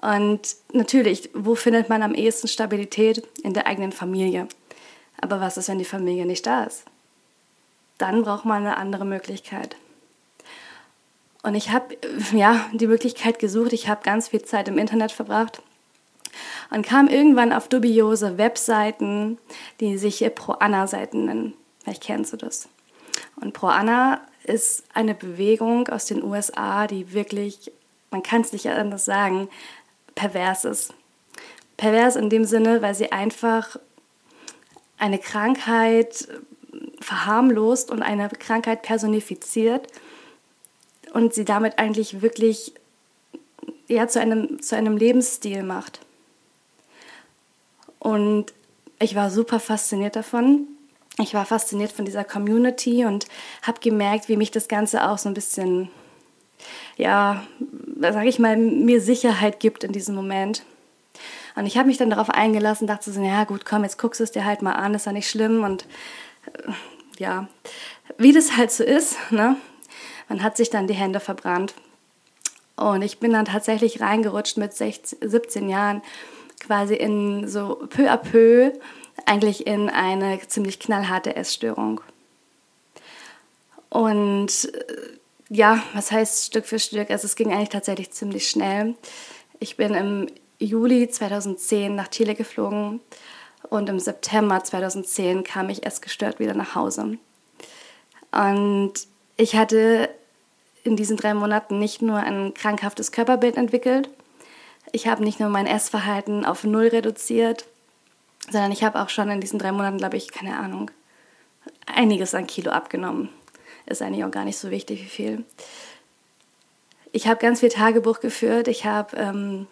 Und 0.00 0.56
natürlich, 0.72 1.30
wo 1.32 1.54
findet 1.54 1.88
man 1.88 2.02
am 2.02 2.14
ehesten 2.14 2.46
Stabilität? 2.46 3.26
In 3.42 3.54
der 3.54 3.66
eigenen 3.66 3.90
Familie. 3.90 4.48
Aber 5.20 5.40
was 5.40 5.56
ist, 5.56 5.68
wenn 5.68 5.78
die 5.78 5.84
Familie 5.84 6.26
nicht 6.26 6.46
da 6.46 6.64
ist? 6.64 6.84
Dann 7.98 8.22
braucht 8.22 8.44
man 8.44 8.66
eine 8.66 8.76
andere 8.76 9.04
Möglichkeit. 9.04 9.76
Und 11.44 11.54
ich 11.54 11.70
habe 11.70 11.96
ja 12.32 12.64
die 12.72 12.86
Möglichkeit 12.86 13.38
gesucht, 13.38 13.74
ich 13.74 13.86
habe 13.86 14.02
ganz 14.02 14.28
viel 14.28 14.42
Zeit 14.42 14.66
im 14.66 14.78
Internet 14.78 15.12
verbracht 15.12 15.60
und 16.70 16.86
kam 16.86 17.06
irgendwann 17.06 17.52
auf 17.52 17.68
dubiose 17.68 18.38
Webseiten, 18.38 19.36
die 19.78 19.98
sich 19.98 20.24
Pro-Anna-Seiten 20.34 21.26
nennen. 21.26 21.54
Vielleicht 21.82 22.02
kennst 22.02 22.32
du 22.32 22.38
das. 22.38 22.70
Und 23.36 23.52
Pro-Anna 23.52 24.22
ist 24.44 24.84
eine 24.94 25.14
Bewegung 25.14 25.88
aus 25.88 26.06
den 26.06 26.24
USA, 26.24 26.86
die 26.86 27.12
wirklich, 27.12 27.70
man 28.10 28.22
kann 28.22 28.40
es 28.40 28.54
nicht 28.54 28.66
anders 28.70 29.04
sagen, 29.04 29.48
pervers 30.14 30.64
ist. 30.64 30.94
Pervers 31.76 32.16
in 32.16 32.30
dem 32.30 32.46
Sinne, 32.46 32.80
weil 32.80 32.94
sie 32.94 33.12
einfach 33.12 33.76
eine 34.96 35.18
Krankheit 35.18 36.26
verharmlost 37.00 37.90
und 37.90 38.02
eine 38.02 38.30
Krankheit 38.30 38.80
personifiziert 38.80 39.88
und 41.14 41.32
sie 41.32 41.44
damit 41.44 41.78
eigentlich 41.78 42.20
wirklich 42.22 42.74
ja, 43.86 44.08
zu, 44.08 44.20
einem, 44.20 44.60
zu 44.60 44.76
einem 44.76 44.96
Lebensstil 44.96 45.62
macht. 45.62 46.00
Und 48.00 48.46
ich 48.98 49.14
war 49.14 49.30
super 49.30 49.60
fasziniert 49.60 50.16
davon. 50.16 50.66
Ich 51.18 51.32
war 51.32 51.46
fasziniert 51.46 51.92
von 51.92 52.04
dieser 52.04 52.24
Community 52.24 53.04
und 53.04 53.26
habe 53.62 53.78
gemerkt, 53.80 54.28
wie 54.28 54.36
mich 54.36 54.50
das 54.50 54.66
Ganze 54.66 55.08
auch 55.08 55.16
so 55.18 55.28
ein 55.28 55.34
bisschen, 55.34 55.88
ja, 56.96 57.44
sage 58.00 58.28
ich 58.28 58.40
mal, 58.40 58.56
mir 58.56 59.00
Sicherheit 59.00 59.60
gibt 59.60 59.84
in 59.84 59.92
diesem 59.92 60.16
Moment. 60.16 60.64
Und 61.54 61.66
ich 61.66 61.78
habe 61.78 61.86
mich 61.86 61.96
dann 61.96 62.10
darauf 62.10 62.30
eingelassen, 62.30 62.88
dachte 62.88 63.12
so, 63.12 63.22
ja 63.22 63.44
gut, 63.44 63.64
komm, 63.64 63.84
jetzt 63.84 63.98
guckst 63.98 64.18
du 64.18 64.24
es 64.24 64.32
dir 64.32 64.44
halt 64.44 64.62
mal 64.62 64.72
an, 64.72 64.94
ist 64.94 65.06
ja 65.06 65.12
nicht 65.12 65.30
schlimm. 65.30 65.62
Und 65.62 65.86
äh, 66.46 66.72
ja, 67.18 67.46
wie 68.18 68.32
das 68.32 68.56
halt 68.56 68.72
so 68.72 68.82
ist, 68.82 69.16
ne? 69.30 69.56
Man 70.28 70.42
hat 70.42 70.56
sich 70.56 70.70
dann 70.70 70.86
die 70.86 70.94
Hände 70.94 71.20
verbrannt. 71.20 71.74
Und 72.76 73.02
ich 73.02 73.18
bin 73.18 73.32
dann 73.32 73.44
tatsächlich 73.44 74.00
reingerutscht 74.00 74.56
mit 74.56 74.74
16, 74.74 75.18
17 75.28 75.68
Jahren, 75.68 76.02
quasi 76.60 76.94
in 76.94 77.46
so 77.46 77.86
peu 77.88 78.10
à 78.10 78.16
peu, 78.16 78.72
eigentlich 79.26 79.66
in 79.66 79.88
eine 79.90 80.40
ziemlich 80.46 80.80
knallharte 80.80 81.36
Essstörung. 81.36 82.00
Und 83.90 84.72
äh, 84.74 85.18
ja, 85.50 85.82
was 85.92 86.10
heißt 86.10 86.46
Stück 86.46 86.66
für 86.66 86.78
Stück? 86.78 87.10
Also 87.10 87.26
es 87.26 87.36
ging 87.36 87.52
eigentlich 87.52 87.68
tatsächlich 87.68 88.10
ziemlich 88.10 88.48
schnell. 88.48 88.94
Ich 89.60 89.76
bin 89.76 89.94
im 89.94 90.26
Juli 90.58 91.08
2010 91.08 91.94
nach 91.94 92.08
Chile 92.08 92.34
geflogen 92.34 93.00
und 93.68 93.88
im 93.88 94.00
September 94.00 94.62
2010 94.62 95.44
kam 95.44 95.68
ich 95.68 95.84
erst 95.84 96.02
gestört 96.02 96.40
wieder 96.40 96.54
nach 96.54 96.74
Hause. 96.74 97.18
Und 98.32 98.94
ich 99.36 99.56
hatte 99.56 100.10
in 100.84 100.96
diesen 100.96 101.16
drei 101.16 101.34
Monaten 101.34 101.78
nicht 101.78 102.02
nur 102.02 102.18
ein 102.18 102.54
krankhaftes 102.54 103.12
Körperbild 103.12 103.56
entwickelt, 103.56 104.08
ich 104.92 105.08
habe 105.08 105.24
nicht 105.24 105.40
nur 105.40 105.48
mein 105.48 105.66
Essverhalten 105.66 106.44
auf 106.44 106.64
Null 106.64 106.86
reduziert, 106.86 107.66
sondern 108.50 108.70
ich 108.70 108.84
habe 108.84 109.00
auch 109.00 109.08
schon 109.08 109.30
in 109.30 109.40
diesen 109.40 109.58
drei 109.58 109.72
Monaten, 109.72 109.98
glaube 109.98 110.16
ich, 110.16 110.30
keine 110.30 110.56
Ahnung, 110.56 110.90
einiges 111.86 112.34
an 112.34 112.46
Kilo 112.46 112.70
abgenommen. 112.70 113.28
Ist 113.86 114.02
eigentlich 114.02 114.24
auch 114.24 114.30
gar 114.30 114.44
nicht 114.44 114.58
so 114.58 114.70
wichtig, 114.70 115.02
wie 115.02 115.08
viel. 115.08 115.44
Ich 117.12 117.26
habe 117.26 117.40
ganz 117.40 117.60
viel 117.60 117.68
Tagebuch 117.68 118.20
geführt. 118.20 118.68
Ich 118.68 118.86
habe 118.86 119.16
ähm, 119.16 119.66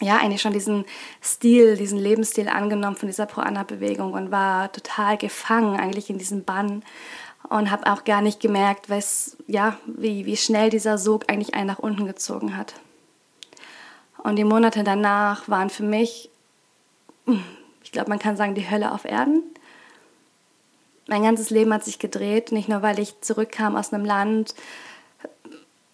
ja 0.00 0.18
eigentlich 0.18 0.40
schon 0.40 0.52
diesen 0.52 0.84
Stil, 1.22 1.76
diesen 1.76 1.98
Lebensstil 1.98 2.48
angenommen 2.48 2.96
von 2.96 3.08
dieser 3.08 3.26
Pro-Anna-Bewegung 3.26 4.12
und 4.12 4.30
war 4.30 4.72
total 4.72 5.18
gefangen 5.18 5.78
eigentlich 5.78 6.10
in 6.10 6.18
diesem 6.18 6.44
Bann 6.44 6.82
und 7.48 7.70
habe 7.70 7.90
auch 7.90 8.04
gar 8.04 8.22
nicht 8.22 8.40
gemerkt, 8.40 8.90
was, 8.90 9.36
ja, 9.46 9.76
wie, 9.86 10.26
wie 10.26 10.36
schnell 10.36 10.70
dieser 10.70 10.98
Sog 10.98 11.24
eigentlich 11.28 11.54
einen 11.54 11.66
nach 11.66 11.78
unten 11.78 12.06
gezogen 12.06 12.56
hat. 12.56 12.74
Und 14.18 14.36
die 14.36 14.44
Monate 14.44 14.84
danach 14.84 15.48
waren 15.48 15.70
für 15.70 15.82
mich, 15.82 16.30
ich 17.82 17.92
glaube, 17.92 18.10
man 18.10 18.18
kann 18.18 18.36
sagen, 18.36 18.54
die 18.54 18.70
Hölle 18.70 18.92
auf 18.92 19.04
Erden. 19.04 19.42
Mein 21.08 21.22
ganzes 21.22 21.50
Leben 21.50 21.72
hat 21.72 21.84
sich 21.84 21.98
gedreht, 21.98 22.52
nicht 22.52 22.68
nur 22.68 22.82
weil 22.82 22.98
ich 22.98 23.20
zurückkam 23.20 23.76
aus 23.76 23.92
einem 23.92 24.04
Land, 24.04 24.54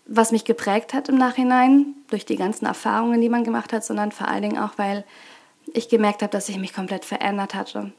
was 0.07 0.33
mich 0.33 0.45
geprägt 0.45 0.93
hat 0.93 1.09
im 1.09 1.17
Nachhinein, 1.17 1.95
durch 2.09 2.27
die 2.27 2.37
ganzen 2.37 2.67
Erfahrungen, 2.67 3.21
die 3.21 3.29
man 3.29 3.45
gemacht 3.45 3.73
hat, 3.73 3.85
sondern 3.85 4.13
vor 4.13 4.29
allen 4.29 4.43
Dingen 4.43 4.59
auch, 4.59 4.73
weil 4.77 5.05
ich 5.73 5.89
gemerkt 5.89 6.23
habe, 6.23 6.31
dass 6.31 6.49
ich 6.49 6.59
mich 6.59 6.73
komplett 6.73 7.05
verändert 7.05 7.55
hatte. 7.55 7.93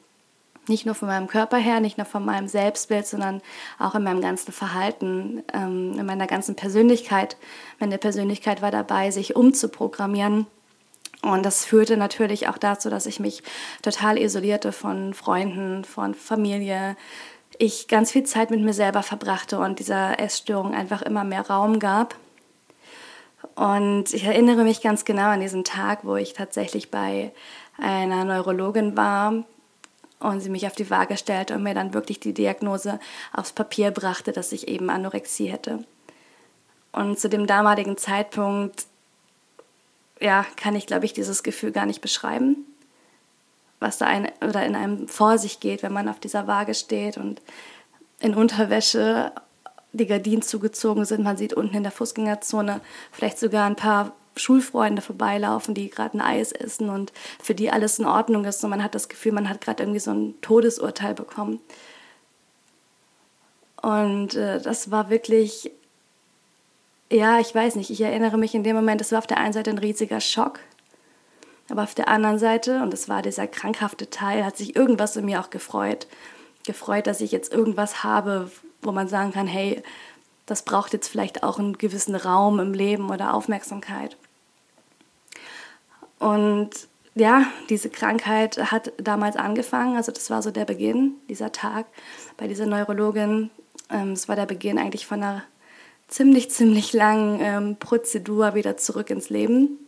Nicht 0.67 0.85
nur 0.85 0.95
von 0.95 1.07
meinem 1.07 1.27
Körper 1.27 1.57
her, 1.57 1.79
nicht 1.79 1.97
nur 1.97 2.05
von 2.05 2.25
meinem 2.25 2.47
Selbstbild, 2.47 3.07
sondern 3.07 3.41
auch 3.79 3.95
in 3.95 4.03
meinem 4.03 4.21
ganzen 4.21 4.51
Verhalten, 4.51 5.43
ähm, 5.53 5.97
in 5.97 6.05
meiner 6.05 6.27
ganzen 6.27 6.55
Persönlichkeit. 6.55 7.37
Meine 7.79 7.97
Persönlichkeit 7.97 8.61
war 8.61 8.71
dabei, 8.71 9.11
sich 9.11 9.35
umzuprogrammieren. 9.35 10.45
Und 11.21 11.45
das 11.45 11.65
führte 11.65 11.97
natürlich 11.97 12.47
auch 12.47 12.57
dazu, 12.57 12.89
dass 12.89 13.05
ich 13.05 13.19
mich 13.19 13.43
total 13.81 14.17
isolierte 14.17 14.71
von 14.71 15.13
Freunden, 15.13 15.83
von 15.83 16.13
Familie. 16.13 16.95
Ich 17.57 17.87
ganz 17.87 18.11
viel 18.11 18.23
Zeit 18.23 18.51
mit 18.51 18.61
mir 18.61 18.73
selber 18.73 19.03
verbrachte 19.03 19.59
und 19.59 19.79
dieser 19.79 20.19
Essstörung 20.19 20.75
einfach 20.75 21.01
immer 21.01 21.23
mehr 21.23 21.47
Raum 21.47 21.79
gab. 21.79 22.15
Und 23.55 24.13
ich 24.13 24.25
erinnere 24.25 24.63
mich 24.63 24.81
ganz 24.81 25.05
genau 25.05 25.29
an 25.29 25.39
diesen 25.39 25.63
Tag, 25.63 25.99
wo 26.03 26.15
ich 26.15 26.33
tatsächlich 26.33 26.91
bei 26.91 27.31
einer 27.77 28.23
Neurologin 28.23 28.95
war, 28.95 29.43
und 30.19 30.39
sie 30.39 30.49
mich 30.49 30.65
auf 30.65 30.73
die 30.73 30.89
Waage 30.89 31.17
stellte 31.17 31.55
und 31.55 31.63
mir 31.63 31.73
dann 31.73 31.93
wirklich 31.93 32.19
die 32.19 32.33
Diagnose 32.33 32.99
aufs 33.33 33.51
Papier 33.51 33.91
brachte, 33.91 34.31
dass 34.31 34.51
ich 34.51 34.67
eben 34.67 34.89
Anorexie 34.89 35.47
hätte. 35.47 35.83
Und 36.91 37.19
zu 37.19 37.29
dem 37.29 37.45
damaligen 37.45 37.97
Zeitpunkt, 37.97 38.85
ja, 40.19 40.45
kann 40.55 40.75
ich, 40.75 40.87
glaube 40.87 41.05
ich, 41.05 41.13
dieses 41.13 41.43
Gefühl 41.43 41.71
gar 41.71 41.85
nicht 41.85 42.01
beschreiben, 42.01 42.65
was 43.79 43.99
da 43.99 44.07
ein, 44.07 44.31
oder 44.41 44.65
in 44.65 44.75
einem 44.75 45.07
vor 45.07 45.37
sich 45.37 45.59
geht, 45.59 45.83
wenn 45.83 45.93
man 45.93 46.09
auf 46.09 46.19
dieser 46.19 46.47
Waage 46.47 46.73
steht 46.73 47.17
und 47.17 47.41
in 48.19 48.33
Unterwäsche 48.33 49.31
die 49.91 50.07
Gardinen 50.07 50.41
zugezogen 50.41 51.05
sind. 51.05 51.23
Man 51.23 51.37
sieht 51.37 51.53
unten 51.53 51.75
in 51.75 51.83
der 51.83 51.91
Fußgängerzone 51.91 52.81
vielleicht 53.11 53.37
sogar 53.37 53.65
ein 53.65 53.75
paar 53.75 54.13
Schulfreunde 54.37 55.01
vorbeilaufen, 55.01 55.73
die 55.73 55.89
gerade 55.89 56.17
ein 56.17 56.21
Eis 56.21 56.51
essen 56.51 56.89
und 56.89 57.11
für 57.41 57.55
die 57.55 57.71
alles 57.71 57.99
in 57.99 58.05
Ordnung 58.05 58.45
ist 58.45 58.63
und 58.63 58.69
man 58.69 58.83
hat 58.83 58.95
das 58.95 59.09
Gefühl, 59.09 59.31
man 59.31 59.49
hat 59.49 59.61
gerade 59.61 59.83
irgendwie 59.83 59.99
so 59.99 60.11
ein 60.11 60.35
Todesurteil 60.41 61.13
bekommen. 61.13 61.59
Und 63.81 64.35
äh, 64.35 64.61
das 64.61 64.91
war 64.91 65.09
wirklich, 65.09 65.71
ja, 67.11 67.39
ich 67.39 67.53
weiß 67.53 67.75
nicht, 67.75 67.89
ich 67.89 68.01
erinnere 68.01 68.37
mich 68.37 68.55
in 68.55 68.63
dem 68.63 68.75
Moment, 68.75 69.01
es 69.01 69.11
war 69.11 69.19
auf 69.19 69.27
der 69.27 69.37
einen 69.37 69.53
Seite 69.53 69.69
ein 69.69 69.77
riesiger 69.77 70.19
Schock, 70.19 70.59
aber 71.69 71.83
auf 71.83 71.95
der 71.95 72.07
anderen 72.07 72.39
Seite, 72.39 72.81
und 72.81 72.93
es 72.93 73.09
war 73.09 73.21
dieser 73.21 73.47
krankhafte 73.47 74.09
Teil, 74.09 74.45
hat 74.45 74.57
sich 74.57 74.75
irgendwas 74.75 75.15
in 75.15 75.25
mir 75.25 75.41
auch 75.41 75.49
gefreut. 75.49 76.07
Gefreut, 76.65 77.07
dass 77.07 77.21
ich 77.21 77.31
jetzt 77.31 77.53
irgendwas 77.53 78.03
habe, 78.03 78.49
wo 78.81 78.91
man 78.91 79.07
sagen 79.07 79.31
kann, 79.31 79.47
hey, 79.47 79.83
das 80.45 80.63
braucht 80.63 80.93
jetzt 80.93 81.09
vielleicht 81.09 81.43
auch 81.43 81.59
einen 81.59 81.77
gewissen 81.77 82.15
Raum 82.15 82.59
im 82.59 82.73
Leben 82.73 83.09
oder 83.09 83.33
Aufmerksamkeit. 83.33 84.17
Und 86.19 86.71
ja, 87.15 87.47
diese 87.69 87.89
Krankheit 87.89 88.57
hat 88.71 88.93
damals 88.97 89.35
angefangen, 89.35 89.95
also 89.95 90.11
das 90.11 90.29
war 90.29 90.41
so 90.41 90.51
der 90.51 90.65
Beginn, 90.65 91.15
dieser 91.29 91.51
Tag 91.51 91.87
bei 92.37 92.47
dieser 92.47 92.65
Neurologin. 92.65 93.49
Ähm, 93.89 94.11
es 94.11 94.27
war 94.27 94.35
der 94.35 94.45
Beginn 94.45 94.77
eigentlich 94.77 95.07
von 95.07 95.23
einer 95.23 95.43
ziemlich, 96.07 96.51
ziemlich 96.51 96.93
langen 96.93 97.39
ähm, 97.41 97.75
Prozedur 97.77 98.55
wieder 98.55 98.77
zurück 98.77 99.09
ins 99.09 99.29
Leben. 99.29 99.79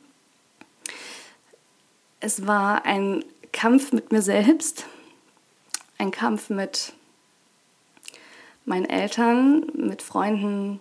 Es 2.20 2.46
war 2.48 2.86
ein 2.86 3.24
Kampf 3.52 3.92
mit 3.94 4.12
mir 4.12 4.22
selbst, 4.22 4.86
ein 5.98 6.12
Kampf 6.12 6.50
mit 6.50 6.94
meinen 8.66 8.86
Eltern, 8.86 9.68
mit 9.76 10.02
Freunden, 10.02 10.80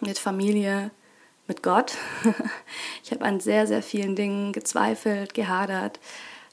mit 0.00 0.18
Familie, 0.18 0.90
mit 1.46 1.62
Gott. 1.62 1.96
Ich 3.04 3.12
habe 3.12 3.24
an 3.24 3.38
sehr, 3.38 3.68
sehr 3.68 3.84
vielen 3.84 4.16
Dingen 4.16 4.52
gezweifelt, 4.52 5.32
gehadert, 5.32 6.00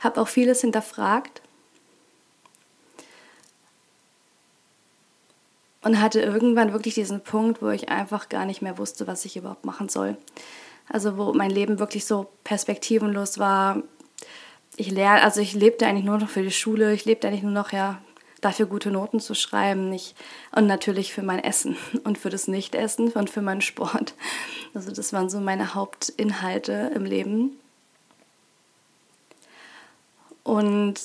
habe 0.02 0.22
auch 0.22 0.28
vieles 0.28 0.62
hinterfragt 0.62 1.42
und 5.82 6.00
hatte 6.00 6.22
irgendwann 6.22 6.74
wirklich 6.74 6.94
diesen 6.94 7.22
Punkt, 7.22 7.62
wo 7.62 7.70
ich 7.70 7.90
einfach 7.90 8.30
gar 8.30 8.46
nicht 8.46 8.62
mehr 8.62 8.78
wusste, 8.78 9.08
was 9.08 9.26
ich 9.26 9.36
überhaupt 9.36 9.66
machen 9.66 9.90
soll. 9.90 10.16
Also 10.88 11.18
wo 11.18 11.34
mein 11.34 11.50
Leben 11.50 11.80
wirklich 11.80 12.06
so 12.06 12.28
perspektivenlos 12.44 13.40
war. 13.40 13.82
Ich 14.76 14.92
lerne, 14.92 15.24
also 15.24 15.42
ich 15.42 15.54
lebte 15.54 15.88
eigentlich 15.88 16.06
nur 16.06 16.18
noch 16.18 16.30
für 16.30 16.44
die 16.44 16.52
Schule, 16.52 16.94
ich 16.94 17.06
lebte 17.06 17.28
eigentlich 17.28 17.44
nur 17.44 17.52
noch 17.52 17.72
ja 17.72 18.02
dafür 18.44 18.66
gute 18.66 18.92
Noten 18.92 19.20
zu 19.20 19.34
schreiben. 19.34 19.90
Nicht, 19.90 20.16
und 20.52 20.68
natürlich 20.68 21.14
für 21.14 21.24
mein 21.24 21.44
Essen 21.44 21.78
und 22.04 22.18
für 22.18 22.30
das 22.30 22.48
Nichtessen 22.48 23.12
und 23.12 23.30
für 23.30 23.42
meinen 23.42 23.62
Sport. 23.62 24.14
Also 24.74 24.92
das 24.92 25.14
waren 25.14 25.30
so 25.30 25.40
meine 25.40 25.74
Hauptinhalte 25.74 26.92
im 26.96 27.06
Leben. 27.06 27.58
Und 30.44 31.00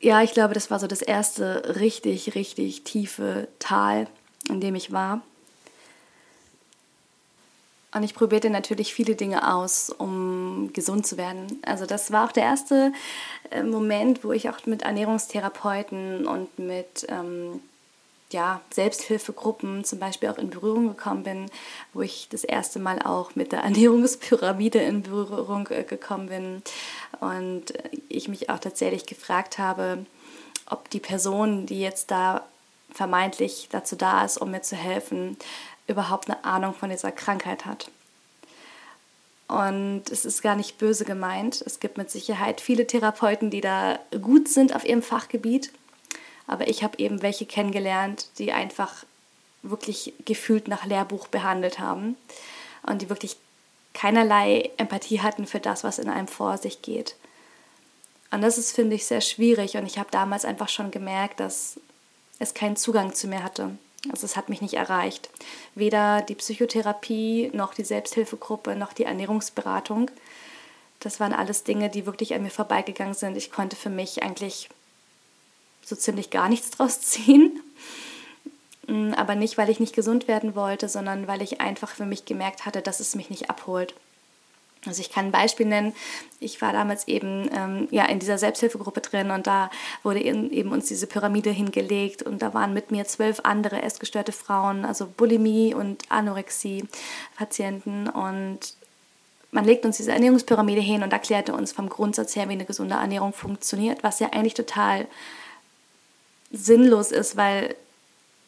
ja, 0.00 0.22
ich 0.22 0.32
glaube, 0.32 0.54
das 0.54 0.70
war 0.70 0.80
so 0.80 0.88
das 0.88 1.02
erste 1.02 1.76
richtig, 1.80 2.34
richtig 2.34 2.82
tiefe 2.82 3.46
Tal, 3.60 4.08
in 4.48 4.60
dem 4.60 4.74
ich 4.74 4.90
war. 4.90 5.22
Und 7.94 8.04
ich 8.04 8.14
probierte 8.14 8.48
natürlich 8.48 8.94
viele 8.94 9.16
Dinge 9.16 9.54
aus, 9.54 9.90
um 9.90 10.70
gesund 10.72 11.06
zu 11.06 11.18
werden. 11.18 11.60
Also 11.62 11.84
das 11.84 12.10
war 12.10 12.26
auch 12.26 12.32
der 12.32 12.44
erste 12.44 12.92
äh, 13.50 13.62
Moment, 13.62 14.24
wo 14.24 14.32
ich 14.32 14.48
auch 14.48 14.64
mit 14.64 14.82
Ernährungstherapeuten 14.82 16.26
und 16.26 16.58
mit 16.58 17.06
ähm, 17.08 17.60
ja, 18.32 18.62
Selbsthilfegruppen 18.72 19.84
zum 19.84 19.98
Beispiel 19.98 20.30
auch 20.30 20.38
in 20.38 20.48
Berührung 20.48 20.88
gekommen 20.88 21.22
bin, 21.22 21.50
wo 21.92 22.00
ich 22.00 22.28
das 22.30 22.44
erste 22.44 22.78
Mal 22.78 23.00
auch 23.02 23.34
mit 23.34 23.52
der 23.52 23.60
Ernährungspyramide 23.64 24.78
in 24.78 25.02
Berührung 25.02 25.68
äh, 25.68 25.84
gekommen 25.84 26.28
bin 26.28 26.62
und 27.20 27.74
ich 28.08 28.28
mich 28.28 28.48
auch 28.48 28.58
tatsächlich 28.58 29.04
gefragt 29.04 29.58
habe, 29.58 30.06
ob 30.70 30.88
die 30.88 31.00
Person, 31.00 31.66
die 31.66 31.80
jetzt 31.80 32.10
da 32.10 32.42
vermeintlich 32.90 33.68
dazu 33.70 33.96
da 33.96 34.24
ist, 34.24 34.38
um 34.38 34.50
mir 34.50 34.62
zu 34.62 34.76
helfen, 34.76 35.36
überhaupt 35.92 36.28
eine 36.28 36.44
Ahnung 36.44 36.74
von 36.74 36.90
dieser 36.90 37.12
Krankheit 37.12 37.64
hat. 37.64 37.90
Und 39.48 40.04
es 40.10 40.24
ist 40.24 40.42
gar 40.42 40.56
nicht 40.56 40.78
böse 40.78 41.04
gemeint. 41.04 41.62
Es 41.66 41.78
gibt 41.78 41.98
mit 41.98 42.10
Sicherheit 42.10 42.60
viele 42.60 42.86
Therapeuten, 42.86 43.50
die 43.50 43.60
da 43.60 43.98
gut 44.22 44.48
sind 44.48 44.74
auf 44.74 44.84
ihrem 44.84 45.02
Fachgebiet. 45.02 45.70
Aber 46.46 46.68
ich 46.68 46.82
habe 46.82 46.98
eben 46.98 47.22
welche 47.22 47.46
kennengelernt, 47.46 48.28
die 48.38 48.52
einfach 48.52 49.04
wirklich 49.62 50.14
gefühlt 50.24 50.68
nach 50.68 50.84
Lehrbuch 50.86 51.28
behandelt 51.28 51.78
haben 51.78 52.16
und 52.82 53.02
die 53.02 53.10
wirklich 53.10 53.36
keinerlei 53.94 54.70
Empathie 54.78 55.20
hatten 55.20 55.46
für 55.46 55.60
das, 55.60 55.84
was 55.84 55.98
in 55.98 56.08
einem 56.08 56.28
vor 56.28 56.56
sich 56.58 56.82
geht. 56.82 57.14
Und 58.30 58.40
das 58.40 58.56
ist, 58.56 58.74
finde 58.74 58.96
ich, 58.96 59.04
sehr 59.06 59.20
schwierig. 59.20 59.76
Und 59.76 59.84
ich 59.84 59.98
habe 59.98 60.10
damals 60.10 60.44
einfach 60.44 60.70
schon 60.70 60.90
gemerkt, 60.90 61.40
dass 61.40 61.78
es 62.38 62.54
keinen 62.54 62.76
Zugang 62.76 63.14
zu 63.14 63.28
mir 63.28 63.44
hatte. 63.44 63.76
Also 64.10 64.24
es 64.24 64.36
hat 64.36 64.48
mich 64.48 64.60
nicht 64.60 64.74
erreicht. 64.74 65.30
Weder 65.74 66.22
die 66.22 66.34
Psychotherapie 66.34 67.50
noch 67.54 67.74
die 67.74 67.84
Selbsthilfegruppe 67.84 68.74
noch 68.74 68.92
die 68.92 69.04
Ernährungsberatung. 69.04 70.10
Das 71.00 71.20
waren 71.20 71.32
alles 71.32 71.64
Dinge, 71.64 71.88
die 71.88 72.06
wirklich 72.06 72.34
an 72.34 72.42
mir 72.42 72.50
vorbeigegangen 72.50 73.14
sind. 73.14 73.36
Ich 73.36 73.52
konnte 73.52 73.76
für 73.76 73.90
mich 73.90 74.22
eigentlich 74.22 74.68
so 75.84 75.96
ziemlich 75.96 76.30
gar 76.30 76.48
nichts 76.48 76.70
draus 76.70 77.00
ziehen. 77.02 77.60
Mm, 78.86 79.12
aber 79.14 79.34
nicht, 79.34 79.58
weil 79.58 79.70
ich 79.70 79.80
nicht 79.80 79.94
gesund 79.94 80.28
werden 80.28 80.54
wollte, 80.54 80.88
sondern 80.88 81.28
weil 81.28 81.42
ich 81.42 81.60
einfach 81.60 81.90
für 81.90 82.06
mich 82.06 82.24
gemerkt 82.24 82.66
hatte, 82.66 82.82
dass 82.82 83.00
es 83.00 83.14
mich 83.14 83.30
nicht 83.30 83.50
abholt. 83.50 83.94
Also 84.84 85.00
ich 85.00 85.10
kann 85.10 85.26
ein 85.26 85.32
Beispiel 85.32 85.66
nennen. 85.66 85.94
Ich 86.40 86.60
war 86.60 86.72
damals 86.72 87.06
eben 87.06 87.48
ähm, 87.54 87.86
ja, 87.92 88.06
in 88.06 88.18
dieser 88.18 88.36
Selbsthilfegruppe 88.36 89.00
drin 89.00 89.30
und 89.30 89.46
da 89.46 89.70
wurde 90.02 90.20
eben 90.20 90.72
uns 90.72 90.88
diese 90.88 91.06
Pyramide 91.06 91.50
hingelegt 91.50 92.22
und 92.22 92.42
da 92.42 92.52
waren 92.52 92.74
mit 92.74 92.90
mir 92.90 93.04
zwölf 93.04 93.40
andere 93.44 93.82
essgestörte 93.82 94.32
Frauen, 94.32 94.84
also 94.84 95.06
Bulimie 95.06 95.72
und 95.72 96.02
Anorexie-Patienten 96.10 98.08
und 98.08 98.74
man 99.52 99.64
legt 99.66 99.84
uns 99.84 99.98
diese 99.98 100.12
Ernährungspyramide 100.12 100.80
hin 100.80 101.02
und 101.02 101.12
erklärte 101.12 101.54
uns 101.54 101.72
vom 101.72 101.88
Grundsatz 101.88 102.34
her, 102.34 102.48
wie 102.48 102.54
eine 102.54 102.64
gesunde 102.64 102.94
Ernährung 102.94 103.34
funktioniert, 103.34 104.02
was 104.02 104.18
ja 104.18 104.30
eigentlich 104.32 104.54
total 104.54 105.06
sinnlos 106.50 107.12
ist, 107.12 107.36
weil 107.36 107.76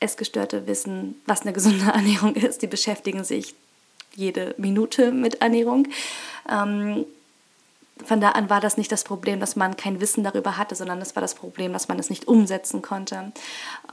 Essgestörte 0.01 0.67
wissen, 0.67 1.21
was 1.27 1.43
eine 1.43 1.53
gesunde 1.53 1.85
Ernährung 1.95 2.35
ist. 2.35 2.63
Die 2.63 2.67
beschäftigen 2.67 3.23
sich 3.23 3.55
jede 4.17 4.55
Minute 4.59 5.13
mit 5.13 5.41
Ernährung. 5.41 5.89
Ähm, 6.51 7.05
von 8.05 8.21
da 8.21 8.31
an 8.31 8.51
war 8.51 8.61
das 8.61 8.77
nicht 8.77 8.91
das 8.91 9.05
Problem, 9.05 9.39
dass 9.39 9.55
man 9.55 9.77
kein 9.77 10.01
Wissen 10.01 10.25
darüber 10.25 10.57
hatte, 10.57 10.75
sondern 10.75 11.01
es 11.01 11.15
war 11.15 11.21
das 11.21 11.37
Problem, 11.37 11.73
dass 11.73 11.87
man 11.87 11.99
es 11.99 12.11
nicht 12.11 12.27
umsetzen 12.27 12.83
konnte. 12.83 13.33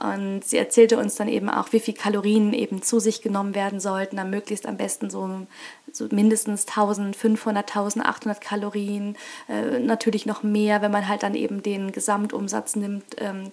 Und 0.00 0.44
sie 0.44 0.56
erzählte 0.56 0.98
uns 0.98 1.14
dann 1.14 1.28
eben 1.28 1.48
auch, 1.48 1.72
wie 1.72 1.78
viel 1.78 1.94
Kalorien 1.94 2.52
eben 2.52 2.82
zu 2.82 2.98
sich 2.98 3.22
genommen 3.22 3.54
werden 3.54 3.78
sollten, 3.78 4.16
dann 4.16 4.30
möglichst 4.30 4.66
am 4.66 4.76
besten 4.76 5.08
so, 5.08 5.46
so 5.92 6.08
mindestens 6.10 6.66
1500, 6.66 7.68
1800 7.68 8.40
Kalorien, 8.40 9.16
äh, 9.48 9.78
natürlich 9.78 10.26
noch 10.26 10.42
mehr, 10.42 10.82
wenn 10.82 10.90
man 10.90 11.06
halt 11.06 11.22
dann 11.22 11.36
eben 11.36 11.62
den 11.62 11.92
Gesamtumsatz 11.92 12.74
nimmt 12.74 13.04
ähm, 13.18 13.52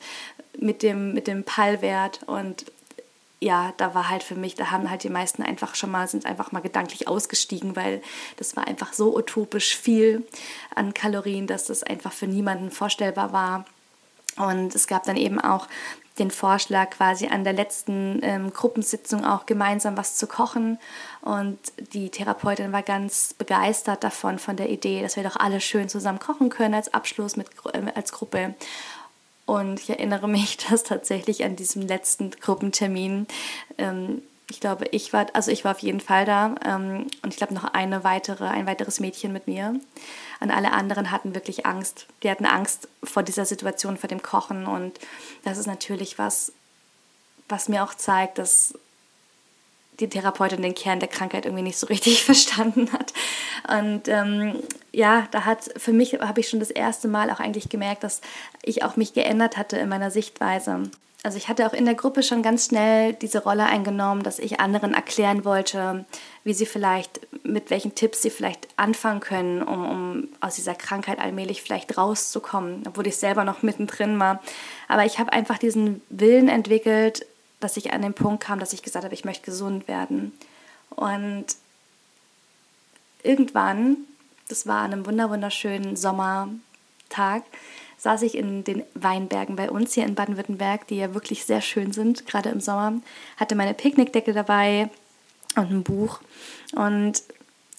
mit 0.58 0.82
dem, 0.82 1.14
mit 1.14 1.28
dem 1.28 1.44
Pallwert 1.44 2.22
und 2.26 2.66
ja, 3.42 3.74
da 3.78 3.96
war 3.96 4.10
halt 4.10 4.24
für 4.24 4.36
mich, 4.36 4.56
da 4.56 4.72
haben 4.72 4.90
halt 4.90 5.04
die 5.04 5.10
meisten 5.10 5.44
einfach 5.44 5.76
schon 5.76 5.92
mal, 5.92 6.08
sind 6.08 6.26
einfach 6.26 6.52
mal 6.52 6.60
gedanklich 6.60 7.08
ausgestiegen, 7.08 7.76
weil 7.76 8.02
das 8.38 8.58
war 8.58 8.68
einfach 8.68 8.92
so 8.94 9.16
utopisch 9.16 9.78
viel 9.78 10.28
an 10.76 10.94
Kalorien, 10.94 11.48
dass 11.48 11.66
das 11.66 11.84
einfach 11.84 12.12
für 12.12 12.28
niemanden 12.28 12.70
vorstellbar 12.70 13.32
war. 13.32 13.66
Und 14.36 14.76
es 14.76 14.88
gab 14.88 15.04
dann 15.04 15.18
eben 15.18 15.40
auch 15.40 15.68
den 16.20 16.32
Vorschlag, 16.32 16.92
quasi 16.92 17.28
an 17.28 17.44
der 17.46 17.54
letzten 17.54 18.20
ähm, 18.24 18.52
Gruppensitzung 18.52 19.26
auch 19.26 19.46
gemeinsam 19.46 19.96
was 19.98 20.16
zu 20.16 20.28
kochen. 20.28 20.78
Und 21.22 21.58
die 21.94 22.10
Therapeutin 22.10 22.72
war 22.74 22.84
ganz 22.84 23.34
begeistert 23.34 24.04
davon, 24.04 24.38
von 24.38 24.58
der 24.58 24.70
Idee, 24.70 25.02
dass 25.02 25.16
wir 25.16 25.24
doch 25.24 25.38
alle 25.38 25.62
schön 25.62 25.88
zusammen 25.88 26.20
kochen 26.20 26.50
können 26.50 26.74
als 26.74 26.94
Abschluss 26.94 27.38
mit, 27.38 27.48
äh, 27.74 27.82
als 27.96 28.12
Gruppe. 28.12 28.54
Und 29.50 29.80
ich 29.80 29.90
erinnere 29.90 30.28
mich, 30.28 30.58
dass 30.70 30.84
tatsächlich 30.84 31.44
an 31.44 31.56
diesem 31.56 31.82
letzten 31.82 32.30
Gruppentermin, 32.30 33.26
ähm, 33.80 34.22
ich 34.48 34.60
glaube, 34.60 34.86
ich 34.92 35.12
war, 35.12 35.26
also 35.34 35.50
ich 35.50 35.66
war 35.66 35.72
auf 35.72 35.80
jeden 35.80 36.02
Fall 36.02 36.26
da 36.26 36.54
ähm, 36.64 37.08
und 37.24 37.34
ich 37.34 37.38
glaube 37.38 37.56
noch 37.56 37.64
eine 37.64 38.04
weitere, 38.04 38.46
ein 38.46 38.68
weiteres 38.68 39.00
Mädchen 39.00 39.34
mit 39.34 39.48
mir. 39.48 39.80
Und 40.40 40.52
alle 40.52 40.72
anderen 40.72 41.10
hatten 41.10 41.34
wirklich 41.34 41.66
Angst. 41.66 42.06
Die 42.22 42.30
hatten 42.30 42.46
Angst 42.46 42.88
vor 43.04 43.24
dieser 43.24 43.46
Situation, 43.46 43.98
vor 43.98 44.08
dem 44.08 44.22
Kochen. 44.22 44.68
Und 44.68 45.00
das 45.44 45.58
ist 45.58 45.68
natürlich 45.68 46.20
was, 46.20 46.52
was 47.48 47.70
mir 47.70 47.84
auch 47.84 47.96
zeigt, 47.96 48.38
dass 48.38 48.76
die 50.00 50.10
Therapeutin 50.10 50.62
den 50.62 50.76
Kern 50.76 51.00
der 51.00 51.10
Krankheit 51.10 51.46
irgendwie 51.46 51.64
nicht 51.64 51.78
so 51.78 51.88
richtig 51.88 52.24
verstanden 52.26 52.92
hat. 52.92 53.14
Und 53.68 54.08
ähm, 54.08 54.56
ja, 54.92 55.28
da 55.32 55.46
hat 55.46 55.70
für 55.78 55.94
mich 55.94 56.14
habe 56.14 56.40
ich 56.40 56.50
schon 56.50 56.60
das 56.60 56.72
erste 56.72 57.08
Mal 57.08 57.30
auch 57.32 57.40
eigentlich 57.40 57.70
gemerkt, 57.70 58.04
dass 58.04 58.22
ich 58.64 58.84
auch 58.84 58.96
mich 58.96 59.14
geändert 59.14 59.58
hatte 59.58 59.78
in 59.78 59.90
meiner 59.90 60.12
Sichtweise. 60.12 60.84
Also 61.22 61.38
ich 61.38 61.50
hatte 61.50 61.68
auch 61.68 61.74
in 61.74 61.84
der 61.84 61.96
Gruppe 61.96 62.24
schon 62.24 62.42
ganz 62.42 62.68
schnell 62.68 63.12
diese 63.12 63.44
Rolle 63.44 63.66
eingenommen, 63.66 64.24
dass 64.24 64.40
ich 64.40 64.62
anderen 64.62 64.94
erklären 64.94 65.44
wollte, 65.44 66.06
wie 66.46 66.54
sie 66.54 66.66
vielleicht, 66.66 67.20
mit 67.44 67.70
welchen 67.70 67.94
Tipps 67.94 68.22
sie 68.22 68.30
vielleicht 68.30 68.70
anfangen 68.78 69.20
können, 69.20 69.62
um, 69.62 69.90
um 69.90 70.28
aus 70.40 70.56
dieser 70.56 70.76
Krankheit 70.76 71.20
allmählich 71.20 71.62
vielleicht 71.62 71.98
rauszukommen, 71.98 72.84
obwohl 72.88 73.06
ich 73.06 73.18
selber 73.18 73.44
noch 73.44 73.64
mittendrin 73.64 74.18
war. 74.18 74.42
Aber 74.88 75.04
ich 75.04 75.20
habe 75.20 75.34
einfach 75.34 75.58
diesen 75.58 76.02
Willen 76.10 76.48
entwickelt, 76.48 77.26
dass 77.60 77.78
ich 77.78 77.92
an 77.92 78.02
den 78.02 78.14
Punkt 78.14 78.44
kam, 78.44 78.60
dass 78.60 78.74
ich 78.74 78.84
gesagt 78.84 79.06
habe, 79.06 79.14
ich 79.14 79.26
möchte 79.26 79.46
gesund 79.46 79.88
werden. 79.88 80.34
Und 80.90 81.46
irgendwann, 83.24 83.98
das 84.48 84.66
war 84.68 84.82
an 84.82 84.94
einem 84.94 85.06
wunderschönen 85.06 85.96
Sommertag, 85.96 87.44
saß 87.98 88.22
ich 88.22 88.36
in 88.36 88.64
den 88.64 88.84
Weinbergen 88.94 89.56
bei 89.56 89.70
uns 89.70 89.94
hier 89.94 90.06
in 90.06 90.16
Baden-Württemberg, 90.16 90.88
die 90.88 90.98
ja 90.98 91.14
wirklich 91.14 91.46
sehr 91.46 91.62
schön 91.62 91.92
sind, 91.92 92.26
gerade 92.26 92.50
im 92.50 92.62
Sommer, 92.62 93.02
hatte 93.38 93.56
meine 93.56 93.74
Picknickdecke 93.74 94.34
dabei 94.34 94.90
und 95.56 95.70
ein 95.70 95.84
Buch. 95.84 96.22
Und 96.76 97.24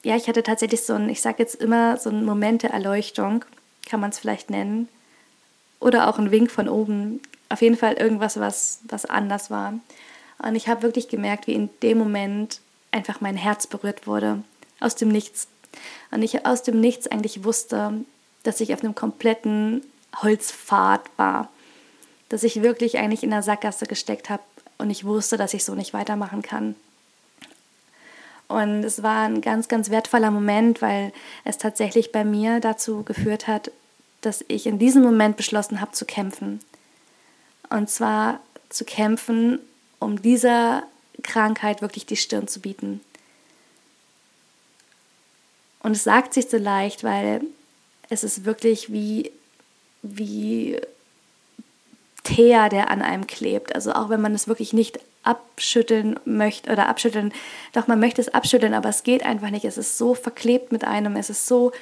ja, 0.03 0.17
ich 0.17 0.29
hatte 0.29 0.43
tatsächlich 0.43 0.83
so 0.83 0.95
ein, 0.95 1.09
ich 1.09 1.23
sage 1.23 1.37
jetzt 1.39 1.55
immer, 1.55 1.97
so 1.97 2.11
einen 2.11 2.25
Moment 2.25 2.63
der 2.63 2.71
Erleuchtung, 2.71 3.45
kann 3.89 4.01
man 4.01 4.11
es 4.11 4.19
vielleicht 4.19 4.51
nennen. 4.51 4.89
Oder 5.79 6.09
auch 6.09 6.19
ein 6.19 6.31
Wink 6.31 6.51
von 6.51 6.69
oben 6.69 7.21
auf 7.51 7.61
jeden 7.61 7.77
Fall 7.77 7.95
irgendwas, 7.95 8.41
was, 8.41 8.81
was 8.85 9.05
anders 9.05 9.51
war. 9.51 9.75
Und 10.39 10.55
ich 10.55 10.69
habe 10.69 10.83
wirklich 10.83 11.09
gemerkt, 11.09 11.47
wie 11.47 11.53
in 11.53 11.69
dem 11.83 11.99
Moment 11.99 12.61
einfach 12.93 13.21
mein 13.21 13.37
Herz 13.37 13.67
berührt 13.67 14.07
wurde. 14.07 14.43
Aus 14.81 14.95
dem 14.95 15.09
Nichts. 15.09 15.49
Und 16.11 16.23
ich 16.23 16.47
aus 16.47 16.63
dem 16.63 16.81
Nichts 16.81 17.07
eigentlich 17.07 17.45
wusste, 17.45 17.93
dass 18.43 18.61
ich 18.61 18.73
auf 18.73 18.83
einem 18.83 18.95
kompletten 18.95 19.83
Holzpfad 20.17 21.03
war. 21.17 21.51
Dass 22.31 22.45
ich 22.45 22.63
wirklich 22.63 22.99
eigentlich 22.99 23.23
in 23.23 23.31
der 23.31 23.43
Sackgasse 23.43 23.87
gesteckt 23.87 24.31
habe 24.31 24.43
und 24.79 24.89
ich 24.89 25.05
wusste, 25.05 25.37
dass 25.37 25.53
ich 25.53 25.65
so 25.65 25.75
nicht 25.75 25.93
weitermachen 25.93 26.43
kann. 26.43 26.75
Und 28.49 28.83
es 28.83 29.03
war 29.03 29.27
ein 29.27 29.43
ganz, 29.43 29.69
ganz 29.69 29.91
wertvoller 29.91 30.31
Moment, 30.31 30.83
weil 30.83 31.13
es 31.45 31.59
tatsächlich 31.59 32.11
bei 32.11 32.25
mir 32.25 32.61
dazu 32.61 33.05
geführt 33.05 33.47
hat, 33.47 33.71
dass 34.23 34.45
ich 34.49 34.67
in 34.67 34.79
diesem 34.79 35.03
Moment 35.03 35.37
beschlossen 35.37 35.81
habe 35.81 35.93
zu 35.93 36.05
kämpfen. 36.05 36.61
Und 37.71 37.89
zwar 37.89 38.41
zu 38.69 38.85
kämpfen, 38.85 39.59
um 39.99 40.21
dieser 40.21 40.85
Krankheit 41.23 41.83
wirklich 41.83 42.07
die 42.07 42.17
Stirn 42.17 42.49
zu 42.49 42.61
bieten. 42.61 43.01
Und 45.83 45.93
es 45.93 46.05
sagt 46.05 46.35
sich 46.35 46.49
so 46.49 46.59
leicht, 46.59 47.05
weil 47.05 47.43
es 48.09 48.25
ist 48.25 48.45
wirklich 48.45 48.93
wie, 48.93 49.31
wie 50.03 50.81
Teer, 52.25 52.69
der 52.69 52.91
an 52.91 53.03
einem 53.03 53.27
klebt. 53.27 53.75
Also 53.75 53.93
auch 53.93 54.11
wenn 54.11 54.21
man 54.21 54.35
es 54.35 54.49
wirklich 54.49 54.73
nicht 54.73 55.01
abschütteln 55.23 56.19
möchte 56.25 56.71
oder 56.71 56.89
abschütteln, 56.89 57.33
doch 57.73 57.87
man 57.87 58.01
möchte 58.01 58.21
es 58.21 58.29
abschütteln, 58.29 58.75
aber 58.75 58.89
es 58.89 59.03
geht 59.03 59.25
einfach 59.25 59.51
nicht. 59.51 59.65
Es 59.65 59.79
ist 59.79 59.97
so 59.97 60.15
verklebt 60.15 60.73
mit 60.73 60.85
einem, 60.85 61.17
es 61.17 61.31
ist 61.31 61.47
so 61.47 61.73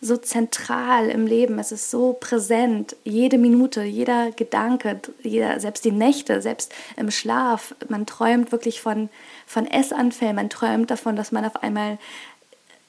so 0.00 0.16
zentral 0.16 1.08
im 1.08 1.26
Leben, 1.26 1.58
es 1.58 1.72
ist 1.72 1.90
so 1.90 2.12
präsent, 2.12 2.96
jede 3.04 3.38
Minute, 3.38 3.82
jeder 3.82 4.30
Gedanke, 4.30 5.00
jeder, 5.22 5.58
selbst 5.58 5.84
die 5.84 5.92
Nächte, 5.92 6.42
selbst 6.42 6.74
im 6.96 7.10
Schlaf. 7.10 7.74
Man 7.88 8.06
träumt 8.06 8.52
wirklich 8.52 8.80
von, 8.80 9.08
von 9.46 9.66
Essanfällen, 9.66 10.36
man 10.36 10.50
träumt 10.50 10.90
davon, 10.90 11.16
dass 11.16 11.32
man 11.32 11.44
auf 11.44 11.62
einmal 11.62 11.98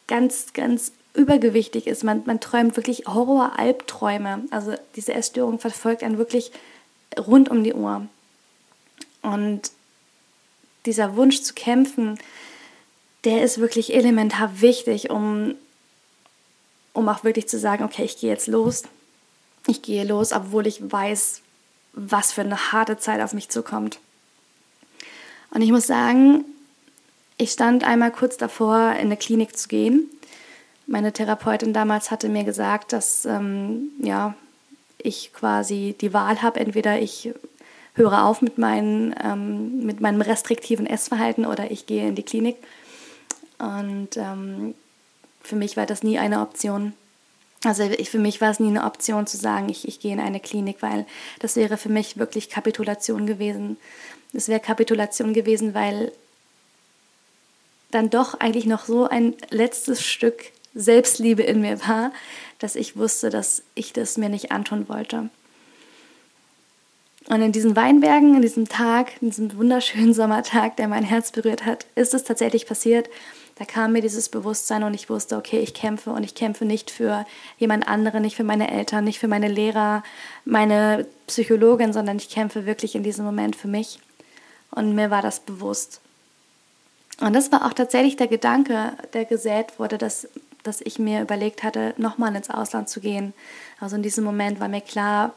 ganz, 0.08 0.54
ganz 0.54 0.92
übergewichtig 1.14 1.88
ist. 1.88 2.04
Man, 2.04 2.24
man 2.26 2.40
träumt 2.40 2.78
wirklich 2.78 3.08
Horror-Albträume. 3.08 4.44
Also 4.52 4.76
diese 4.96 5.14
Essstörung 5.14 5.60
verfolgt 5.60 6.04
einen 6.04 6.18
wirklich 6.18 6.52
rund 7.18 7.50
um 7.50 7.64
die 7.64 7.74
Uhr. 7.74 8.08
Und 9.22 9.72
dieser 10.86 11.16
Wunsch 11.16 11.42
zu 11.42 11.54
kämpfen, 11.54 12.20
der 13.24 13.44
ist 13.44 13.60
wirklich 13.60 13.94
elementar 13.94 14.62
wichtig, 14.62 15.10
um 15.10 15.56
um 16.98 17.08
auch 17.10 17.24
wirklich 17.24 17.48
zu 17.48 17.60
sagen, 17.60 17.84
okay, 17.84 18.04
ich 18.04 18.18
gehe 18.18 18.32
jetzt 18.32 18.48
los. 18.48 18.84
Ich 19.68 19.84
gehe 19.84 20.04
los, 20.04 20.34
obwohl 20.34 20.66
ich 20.66 20.92
weiß, 20.92 21.42
was 21.94 22.32
für 22.32 22.42
eine 22.42 22.72
harte 22.72 22.98
Zeit 22.98 23.22
auf 23.22 23.34
mich 23.34 23.50
zukommt. 23.50 24.00
Und 25.52 25.62
ich 25.62 25.72
muss 25.72 25.86
sagen, 25.86 26.44
ich 27.38 27.52
stand 27.52 27.84
einmal 27.84 28.12
kurz 28.12 28.38
davor, 28.38 28.94
in 28.94 29.08
eine 29.08 29.18
Klinik 29.18 29.56
zu 29.56 29.68
gehen, 29.68 30.10
Meine 30.88 31.12
Therapeutin 31.12 31.74
damals 31.74 32.10
hatte 32.10 32.30
mir 32.30 32.46
gesagt, 32.46 32.94
dass 32.94 33.26
ähm, 33.26 33.90
ja, 34.02 34.34
ich 34.98 35.34
quasi 35.34 35.96
die 36.00 36.14
Wahl 36.14 36.42
habe, 36.42 36.62
entweder 36.62 37.00
ich 37.00 37.32
höre 37.94 38.24
auf 38.24 38.42
mit, 38.42 38.58
meinen, 38.58 39.14
ähm, 39.24 39.86
mit 39.86 40.00
meinem 40.02 40.22
restriktiven 40.22 40.88
Essverhalten 40.88 41.46
oder 41.46 41.70
ich 41.70 41.86
gehe 41.86 42.08
in 42.08 42.16
die 42.16 42.24
Klinik. 42.24 42.56
Und 43.60 44.16
ähm, 44.16 44.74
für 45.48 45.56
mich 45.56 45.78
war 45.78 45.86
das 45.86 46.04
nie 46.04 46.20
eine 46.20 46.42
Option. 46.42 46.94
Also 47.64 47.84
ich, 47.84 48.10
für 48.10 48.20
mich 48.20 48.40
war 48.42 48.52
es 48.52 48.60
nie 48.60 48.68
eine 48.68 48.84
Option 48.84 49.26
zu 49.26 49.38
sagen, 49.38 49.70
ich, 49.70 49.88
ich 49.88 50.00
gehe 50.00 50.14
in 50.14 50.20
eine 50.20 50.40
Klinik, 50.40 50.82
weil 50.82 51.06
das 51.40 51.56
wäre 51.56 51.78
für 51.78 51.90
mich 51.90 52.18
wirklich 52.18 52.50
Kapitulation 52.50 53.26
gewesen. 53.26 53.78
Es 54.34 54.48
wäre 54.48 54.60
Kapitulation 54.60 55.34
gewesen, 55.34 55.74
weil 55.74 56.12
dann 57.90 58.10
doch 58.10 58.40
eigentlich 58.40 58.66
noch 58.66 58.86
so 58.86 59.08
ein 59.08 59.36
letztes 59.50 60.04
Stück 60.04 60.52
Selbstliebe 60.76 61.42
in 61.42 61.62
mir 61.62 61.80
war, 61.88 62.12
dass 62.60 62.76
ich 62.76 62.98
wusste, 62.98 63.30
dass 63.30 63.64
ich 63.74 63.94
das 63.94 64.18
mir 64.18 64.30
nicht 64.30 64.52
antun 64.52 64.88
wollte. 64.90 65.30
Und 67.30 67.42
in 67.42 67.52
diesen 67.52 67.76
Weinbergen, 67.76 68.36
in 68.36 68.42
diesem 68.42 68.70
Tag, 68.70 69.22
in 69.22 69.30
diesem 69.30 69.58
wunderschönen 69.58 70.14
Sommertag, 70.14 70.78
der 70.78 70.88
mein 70.88 71.04
Herz 71.04 71.32
berührt 71.32 71.66
hat, 71.66 71.86
ist 71.96 72.14
es 72.14 72.24
tatsächlich 72.24 72.68
passiert. 72.68 73.10
Da 73.58 73.66
kam 73.66 73.94
mir 73.94 74.02
dieses 74.02 74.30
Bewusstsein 74.30 74.84
und 74.84 74.94
ich 74.94 75.10
wusste, 75.10 75.36
okay, 75.36 75.60
ich 75.60 75.74
kämpfe 75.74 76.12
und 76.12 76.24
ich 76.24 76.36
kämpfe 76.36 76.64
nicht 76.64 76.92
für 76.92 77.26
jemand 77.58 77.88
anderen, 77.88 78.22
nicht 78.22 78.36
für 78.36 78.44
meine 78.44 78.70
Eltern, 78.70 79.04
nicht 79.04 79.20
für 79.20 79.28
meine 79.28 79.48
Lehrer, 79.48 80.04
meine 80.46 81.08
Psychologin, 81.26 81.92
sondern 81.92 82.18
ich 82.18 82.30
kämpfe 82.30 82.66
wirklich 82.66 82.94
in 82.96 83.04
diesem 83.04 83.26
Moment 83.26 83.56
für 83.56 83.68
mich. 83.68 84.00
Und 84.70 84.94
mir 84.94 85.10
war 85.10 85.24
das 85.24 85.40
bewusst. 85.40 86.02
Und 87.20 87.34
das 87.34 87.52
war 87.52 87.66
auch 87.66 87.74
tatsächlich 87.74 88.16
der 88.16 88.28
Gedanke, 88.28 88.94
der 89.14 89.26
gesät 89.26 89.80
wurde, 89.80 89.98
dass, 89.98 90.28
dass 90.62 90.82
ich 90.82 91.00
mir 91.00 91.22
überlegt 91.22 91.64
hatte, 91.64 91.96
nochmal 91.98 92.36
ins 92.36 92.52
Ausland 92.52 92.90
zu 92.90 93.00
gehen. 93.00 93.34
Also 93.80 93.96
in 93.96 94.04
diesem 94.04 94.24
Moment 94.24 94.60
war 94.60 94.68
mir 94.68 94.82
klar, 94.82 95.34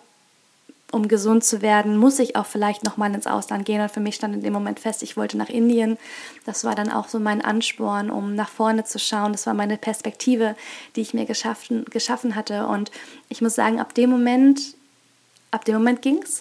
um 0.92 1.09
gesund 1.09 1.44
zu 1.44 1.62
werden, 1.62 1.96
muss 1.96 2.18
ich 2.18 2.37
auch 2.37 2.46
vielleicht 2.46 2.85
nochmal 2.85 3.14
ins 3.14 3.26
Ausland 3.26 3.64
gehen. 3.64 3.81
Und 3.81 3.90
für 3.90 4.00
mich 4.00 4.16
stand 4.16 4.35
in 4.35 4.42
dem 4.42 4.53
Moment 4.53 4.81
fest, 4.81 5.03
ich 5.03 5.16
wollte 5.16 5.37
nach 5.37 5.48
Indien. 5.48 5.98
Das 6.46 6.64
war 6.64 6.74
dann 6.74 6.90
auch 6.90 7.09
so 7.09 7.20
mein 7.20 7.42
Ansporn, 7.42 8.11
um 8.11 8.35
nach 8.35 8.48
vorne 8.48 8.85
zu 8.85 8.98
schauen. 8.98 9.33
Das 9.33 9.46
war 9.46 9.55
meine 9.55 9.76
Perspektive, 9.76 10.57
die 10.96 11.03
ich 11.03 11.14
mir 11.14 11.26
geschaffen, 11.26 11.85
geschaffen 11.87 12.35
hatte. 12.35 12.66
Und 12.66 12.90
ich 13.29 13.40
muss 13.40 13.55
sagen, 13.55 13.81
ab 13.81 13.94
dem 13.94 14.11
Moment, 14.11 14.74
ab 15.50 15.64
dem 15.64 15.74
Moment 15.74 16.03
ging 16.03 16.20
es. 16.22 16.40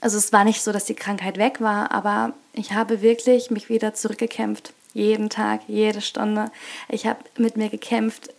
Also 0.00 0.18
es 0.18 0.32
war 0.32 0.44
nicht 0.44 0.62
so, 0.62 0.72
dass 0.72 0.84
die 0.84 0.94
Krankheit 0.94 1.38
weg 1.38 1.60
war, 1.60 1.90
aber 1.90 2.34
ich 2.52 2.72
habe 2.72 3.00
wirklich 3.02 3.50
mich 3.50 3.68
wieder 3.68 3.94
zurückgekämpft. 3.94 4.72
Jeden 4.92 5.28
Tag, 5.28 5.62
jede 5.66 6.00
Stunde. 6.00 6.50
Ich 6.88 7.06
habe 7.06 7.18
mit 7.36 7.56
mir 7.56 7.68
gekämpft, 7.68 8.32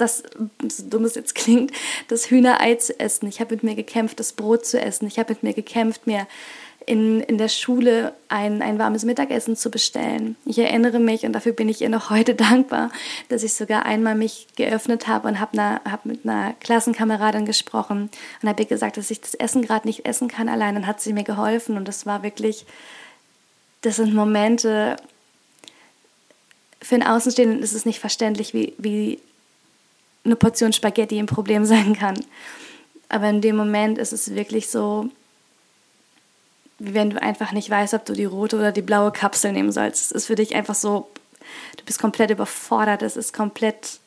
das, 0.00 0.22
so 0.68 0.84
dumm 0.88 1.04
es 1.04 1.14
jetzt 1.14 1.34
klingt, 1.34 1.72
das 2.08 2.30
Hühnerei 2.30 2.74
zu 2.76 2.98
essen. 2.98 3.28
Ich 3.28 3.40
habe 3.40 3.54
mit 3.54 3.62
mir 3.62 3.74
gekämpft, 3.74 4.20
das 4.20 4.32
Brot 4.32 4.66
zu 4.66 4.80
essen. 4.80 5.06
Ich 5.06 5.18
habe 5.18 5.32
mit 5.32 5.42
mir 5.42 5.54
gekämpft, 5.54 6.06
mir 6.06 6.26
in, 6.86 7.20
in 7.20 7.38
der 7.38 7.48
Schule 7.48 8.14
ein, 8.28 8.62
ein 8.62 8.78
warmes 8.78 9.04
Mittagessen 9.04 9.54
zu 9.54 9.70
bestellen. 9.70 10.36
Ich 10.44 10.58
erinnere 10.58 10.98
mich, 10.98 11.24
und 11.24 11.32
dafür 11.32 11.52
bin 11.52 11.68
ich 11.68 11.82
ihr 11.82 11.88
noch 11.88 12.10
heute 12.10 12.34
dankbar, 12.50 12.90
dass 13.28 13.42
ich 13.42 13.54
sogar 13.54 13.84
einmal 13.84 14.14
mich 14.14 14.48
geöffnet 14.56 15.06
habe 15.06 15.28
und 15.28 15.40
habe 15.40 15.80
hab 15.84 16.06
mit 16.06 16.24
einer 16.24 16.54
Klassenkameradin 16.54 17.46
gesprochen 17.46 18.10
und 18.42 18.48
habe 18.48 18.62
ihr 18.62 18.68
gesagt, 18.68 18.96
dass 18.96 19.10
ich 19.10 19.20
das 19.20 19.34
Essen 19.34 19.62
gerade 19.62 19.86
nicht 19.86 20.06
essen 20.06 20.28
kann 20.28 20.48
allein. 20.48 20.74
Dann 20.74 20.86
hat 20.86 21.00
sie 21.00 21.12
mir 21.12 21.24
geholfen 21.24 21.76
und 21.76 21.86
das 21.86 22.06
war 22.06 22.22
wirklich, 22.22 22.66
das 23.82 23.96
sind 23.96 24.14
Momente, 24.14 24.96
für 26.82 26.94
einen 26.94 27.06
Außenstehenden 27.06 27.62
ist 27.62 27.74
es 27.74 27.84
nicht 27.84 28.00
verständlich, 28.00 28.54
wie, 28.54 28.74
wie 28.78 29.20
eine 30.24 30.36
Portion 30.36 30.72
Spaghetti 30.72 31.18
ein 31.18 31.26
Problem 31.26 31.64
sein 31.66 31.94
kann. 31.94 32.24
Aber 33.08 33.28
in 33.28 33.40
dem 33.40 33.56
Moment 33.56 33.98
ist 33.98 34.12
es 34.12 34.34
wirklich 34.34 34.68
so, 34.68 35.10
wie 36.78 36.94
wenn 36.94 37.10
du 37.10 37.20
einfach 37.20 37.52
nicht 37.52 37.68
weißt, 37.68 37.94
ob 37.94 38.04
du 38.04 38.14
die 38.14 38.24
rote 38.24 38.56
oder 38.56 38.72
die 38.72 38.82
blaue 38.82 39.12
Kapsel 39.12 39.52
nehmen 39.52 39.72
sollst. 39.72 40.06
Es 40.06 40.12
ist 40.12 40.26
für 40.26 40.36
dich 40.36 40.54
einfach 40.54 40.74
so, 40.74 41.10
du 41.76 41.84
bist 41.84 42.00
komplett 42.00 42.30
überfordert, 42.30 43.02
es 43.02 43.16
ist 43.16 43.32
komplett, 43.32 43.98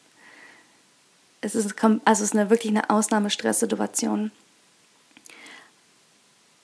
es 1.42 1.54
ist, 1.54 1.76
also 1.84 2.02
es 2.06 2.22
ist 2.22 2.34
eine, 2.34 2.50
wirklich 2.50 2.72
eine 2.72 2.90
Ausnahmestresssituation. 2.90 4.32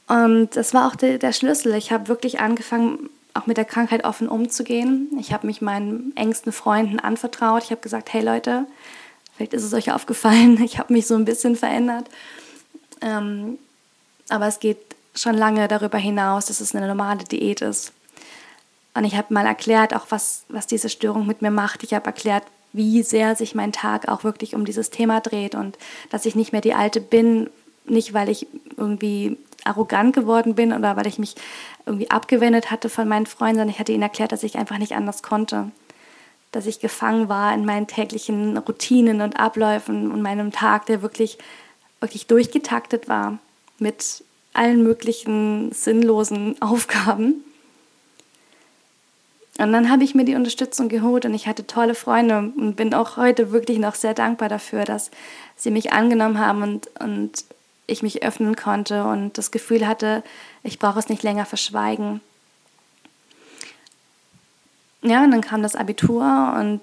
Und 0.08 0.56
das 0.56 0.74
war 0.74 0.88
auch 0.88 0.96
der, 0.96 1.20
der 1.20 1.34
Schlüssel. 1.34 1.76
Ich 1.76 1.92
habe 1.92 2.08
wirklich 2.08 2.40
angefangen, 2.40 3.10
auch 3.36 3.46
mit 3.46 3.58
der 3.58 3.66
Krankheit 3.66 4.06
offen 4.06 4.28
umzugehen. 4.28 5.08
Ich 5.20 5.32
habe 5.32 5.46
mich 5.46 5.62
meinen 5.62 6.14
engsten 6.16 6.52
Freunden 6.52 7.00
anvertraut. 7.00 7.64
Ich 7.64 7.70
habe 7.70 7.82
gesagt, 7.82 8.12
hey 8.12 8.24
Leute, 8.24 8.66
Vielleicht 9.40 9.54
ist 9.54 9.64
es 9.64 9.74
euch 9.74 9.94
aufgefallen, 9.94 10.62
ich 10.66 10.80
habe 10.80 10.92
mich 10.92 11.08
so 11.08 11.16
ein 11.16 11.24
bisschen 11.24 11.56
verändert. 11.56 12.10
Ähm, 13.00 13.58
aber 14.28 14.48
es 14.48 14.60
geht 14.60 14.78
schon 15.16 15.34
lange 15.34 15.70
darüber 15.70 15.98
hinaus, 15.98 16.48
dass 16.48 16.60
es 16.60 16.76
eine 16.76 16.86
normale 16.88 17.24
Diät 17.24 17.62
ist. 17.62 17.94
Und 18.94 19.06
ich 19.06 19.16
habe 19.16 19.34
mal 19.34 19.46
erklärt, 19.46 19.96
auch 19.96 20.08
was, 20.10 20.44
was 20.50 20.68
diese 20.68 20.90
Störung 20.90 21.26
mit 21.26 21.42
mir 21.42 21.52
macht. 21.52 21.84
Ich 21.84 21.94
habe 21.94 22.08
erklärt, 22.08 22.44
wie 22.74 23.02
sehr 23.02 23.38
sich 23.38 23.56
mein 23.56 23.72
Tag 23.72 24.10
auch 24.10 24.26
wirklich 24.26 24.56
um 24.56 24.66
dieses 24.66 24.90
Thema 24.90 25.22
dreht 25.22 25.56
und 25.56 25.78
dass 26.10 26.26
ich 26.26 26.36
nicht 26.36 26.52
mehr 26.52 26.60
die 26.60 26.74
Alte 26.74 27.00
bin, 27.00 27.50
nicht 27.86 28.14
weil 28.14 28.28
ich 28.28 28.46
irgendwie 28.76 29.38
arrogant 29.64 30.14
geworden 30.14 30.54
bin 30.54 30.74
oder 30.74 30.98
weil 30.98 31.08
ich 31.08 31.18
mich 31.18 31.36
irgendwie 31.86 32.12
abgewendet 32.12 32.72
hatte 32.72 32.90
von 32.90 33.08
meinen 33.08 33.26
Freunden, 33.26 33.56
sondern 33.56 33.70
ich 33.70 33.80
hatte 33.80 33.94
ihnen 33.94 34.04
erklärt, 34.04 34.34
dass 34.34 34.44
ich 34.44 34.58
einfach 34.58 34.80
nicht 34.80 34.96
anders 34.96 35.24
konnte 35.24 35.72
dass 36.52 36.66
ich 36.66 36.80
gefangen 36.80 37.30
war 37.30 37.54
in 37.54 37.66
meinen 37.66 37.88
täglichen 37.88 38.58
Routinen 38.58 39.22
und 39.22 39.40
Abläufen 39.40 40.12
und 40.12 40.22
meinem 40.22 40.52
Tag, 40.52 40.86
der 40.88 41.02
wirklich, 41.02 41.38
wirklich 42.00 42.28
durchgetaktet 42.28 43.08
war 43.08 43.38
mit 43.78 44.24
allen 44.54 44.84
möglichen 44.84 45.72
sinnlosen 45.72 46.62
Aufgaben. 46.62 47.44
Und 49.60 49.74
dann 49.74 49.92
habe 49.92 50.06
ich 50.06 50.16
mir 50.16 50.24
die 50.24 50.36
Unterstützung 50.36 50.88
geholt 50.88 51.26
und 51.26 51.34
ich 51.34 51.46
hatte 51.46 51.68
tolle 51.68 51.94
Freunde 51.94 52.54
und 52.56 52.76
bin 52.76 52.94
auch 52.94 53.18
heute 53.18 53.52
wirklich 53.52 53.78
noch 53.78 53.94
sehr 53.94 54.14
dankbar 54.14 54.48
dafür, 54.48 54.86
dass 54.86 55.12
sie 55.58 55.70
mich 55.70 55.92
angenommen 55.92 56.40
haben 56.40 56.64
und, 56.64 56.90
und 57.02 57.44
ich 57.86 58.02
mich 58.02 58.24
öffnen 58.24 58.56
konnte 58.56 59.04
und 59.04 59.38
das 59.38 59.52
Gefühl 59.52 59.86
hatte, 59.86 60.24
ich 60.64 60.80
brauche 60.80 61.00
es 61.00 61.10
nicht 61.10 61.24
länger 61.24 61.46
verschweigen 61.46 62.22
ja, 65.02 65.24
und 65.24 65.32
dann 65.32 65.42
kam 65.42 65.64
das 65.64 65.76
Abitur 65.76 66.56
und 66.60 66.82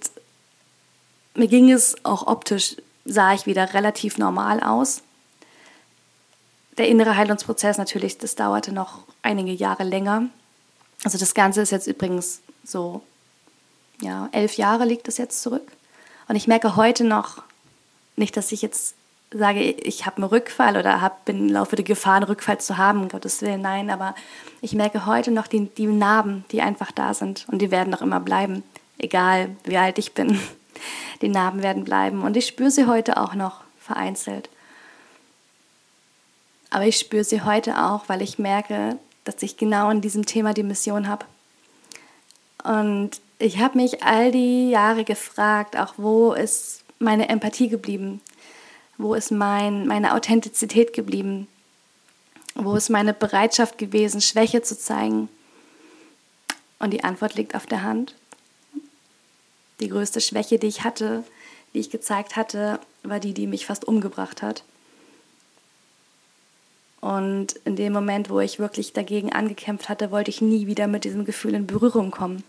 mir 1.35 1.49
ging 1.49 1.71
es 1.71 1.97
auch 2.05 2.27
optisch, 2.27 2.77
sah 3.05 3.35
ich 3.35 3.47
wieder 3.47 3.75
relativ 3.75 4.19
normal 4.19 4.61
aus. 4.61 5.03
Der 6.79 6.89
innere 6.89 7.17
Heilungsprozess 7.17 7.79
natürlich, 7.79 8.19
das 8.19 8.35
dauerte 8.35 8.73
noch 8.73 9.01
einige 9.23 9.53
Jahre 9.53 9.85
länger. 9.85 10.25
Also 11.05 11.19
das 11.19 11.35
Ganze 11.35 11.63
ist 11.63 11.71
jetzt 11.71 11.87
übrigens 11.87 12.41
so, 12.65 13.03
ja, 14.01 14.29
elf 14.33 14.57
Jahre 14.57 14.85
liegt 14.85 15.09
das 15.09 15.19
jetzt 15.19 15.43
zurück. 15.43 15.73
Und 16.29 16.37
ich 16.37 16.49
merke 16.49 16.77
heute 16.77 17.05
noch, 17.05 17.43
nicht, 18.17 18.37
dass 18.37 18.53
ich 18.53 18.63
jetzt 18.63 18.95
sage, 19.31 19.61
ich 19.61 20.07
habe 20.07 20.19
einen 20.19 20.27
Rückfall 20.27 20.77
oder 20.77 21.01
hab, 21.01 21.25
bin 21.25 21.49
laufe 21.49 21.77
die 21.77 21.85
Gefahr, 21.85 22.17
einen 22.17 22.25
Rückfall 22.25 22.59
zu 22.59 22.77
haben, 22.77 23.03
um 23.03 23.09
Gottes 23.09 23.43
Willen, 23.43 23.62
nein, 23.62 23.91
aber 23.91 24.15
ich 24.61 24.73
merke 24.75 25.07
heute 25.07 25.31
noch 25.31 25.47
die, 25.47 25.67
die 25.67 25.87
Narben, 25.87 26.45
die 26.53 26.62
einfach 26.62 26.93
da 26.93 27.15
sind 27.15 27.47
und 27.51 27.61
die 27.61 27.71
werden 27.71 27.91
noch 27.91 28.03
immer 28.03 28.21
bleiben, 28.21 28.62
egal 28.99 29.51
wie 29.65 29.79
alt 29.79 29.99
ich 29.99 30.12
bin. 30.12 30.39
Die 31.23 31.29
Narben 31.29 31.62
werden 31.62 31.85
bleiben 31.85 32.21
und 32.21 32.37
ich 32.37 32.47
spüre 32.47 32.71
sie 32.71 32.87
heute 32.87 33.17
auch 33.17 33.33
noch 33.33 33.62
vereinzelt. 33.81 34.51
Aber 36.69 36.85
ich 36.85 36.99
spüre 36.99 37.25
sie 37.25 37.41
heute 37.41 37.83
auch, 37.83 38.11
weil 38.11 38.21
ich 38.21 38.39
merke, 38.39 38.99
dass 39.25 39.43
ich 39.43 39.57
genau 39.57 39.89
in 39.89 40.03
diesem 40.03 40.27
Thema 40.27 40.53
die 40.53 40.62
Mission 40.62 41.09
habe. 41.09 41.25
Und 42.62 43.12
ich 43.39 43.59
habe 43.59 43.79
mich 43.79 44.03
all 44.03 44.31
die 44.31 44.69
Jahre 44.69 45.05
gefragt, 45.05 45.79
auch 45.79 45.95
wo 45.97 46.35
ist 46.35 46.85
meine 46.99 47.31
Empathie 47.31 47.69
geblieben? 47.69 48.21
Wo 48.99 49.15
ist 49.15 49.31
mein, 49.31 49.87
meine 49.87 50.15
Authentizität 50.15 50.93
geblieben? 50.93 51.49
Wo 52.55 52.75
ist 52.75 52.89
meine 52.89 53.13
Bereitschaft 53.13 53.77
gewesen, 53.77 54.21
Schwäche 54.21 54.63
zu 54.63 54.79
zeigen? 54.79 55.29
Und 56.79 56.93
die 56.93 57.05
Antwort 57.05 57.35
liegt 57.35 57.55
auf 57.55 57.67
der 57.67 57.83
Hand. 57.83 58.15
Die 59.81 59.89
größte 59.89 60.21
Schwäche, 60.21 60.59
die 60.59 60.67
ich 60.67 60.85
hatte, 60.85 61.25
die 61.75 61.81
ich 61.81 61.91
gezeigt 61.91 62.37
hatte, 62.37 62.81
war 63.03 63.21
die, 63.21 63.35
die 63.35 63.47
mich 63.47 63.67
fast 63.67 63.87
umgebracht 63.87 64.43
hat. 64.43 64.65
Und 67.01 67.53
in 67.65 67.77
dem 67.77 67.93
Moment, 67.93 68.31
wo 68.31 68.41
ich 68.41 68.59
wirklich 68.59 68.95
dagegen 68.95 69.33
angekämpft 69.33 69.89
hatte, 69.89 70.11
wollte 70.11 70.31
ich 70.31 70.41
nie 70.41 70.67
wieder 70.67 70.87
mit 70.87 71.05
diesem 71.05 71.25
Gefühl 71.25 71.55
in 71.55 71.67
Berührung 71.67 72.11
kommen. 72.11 72.43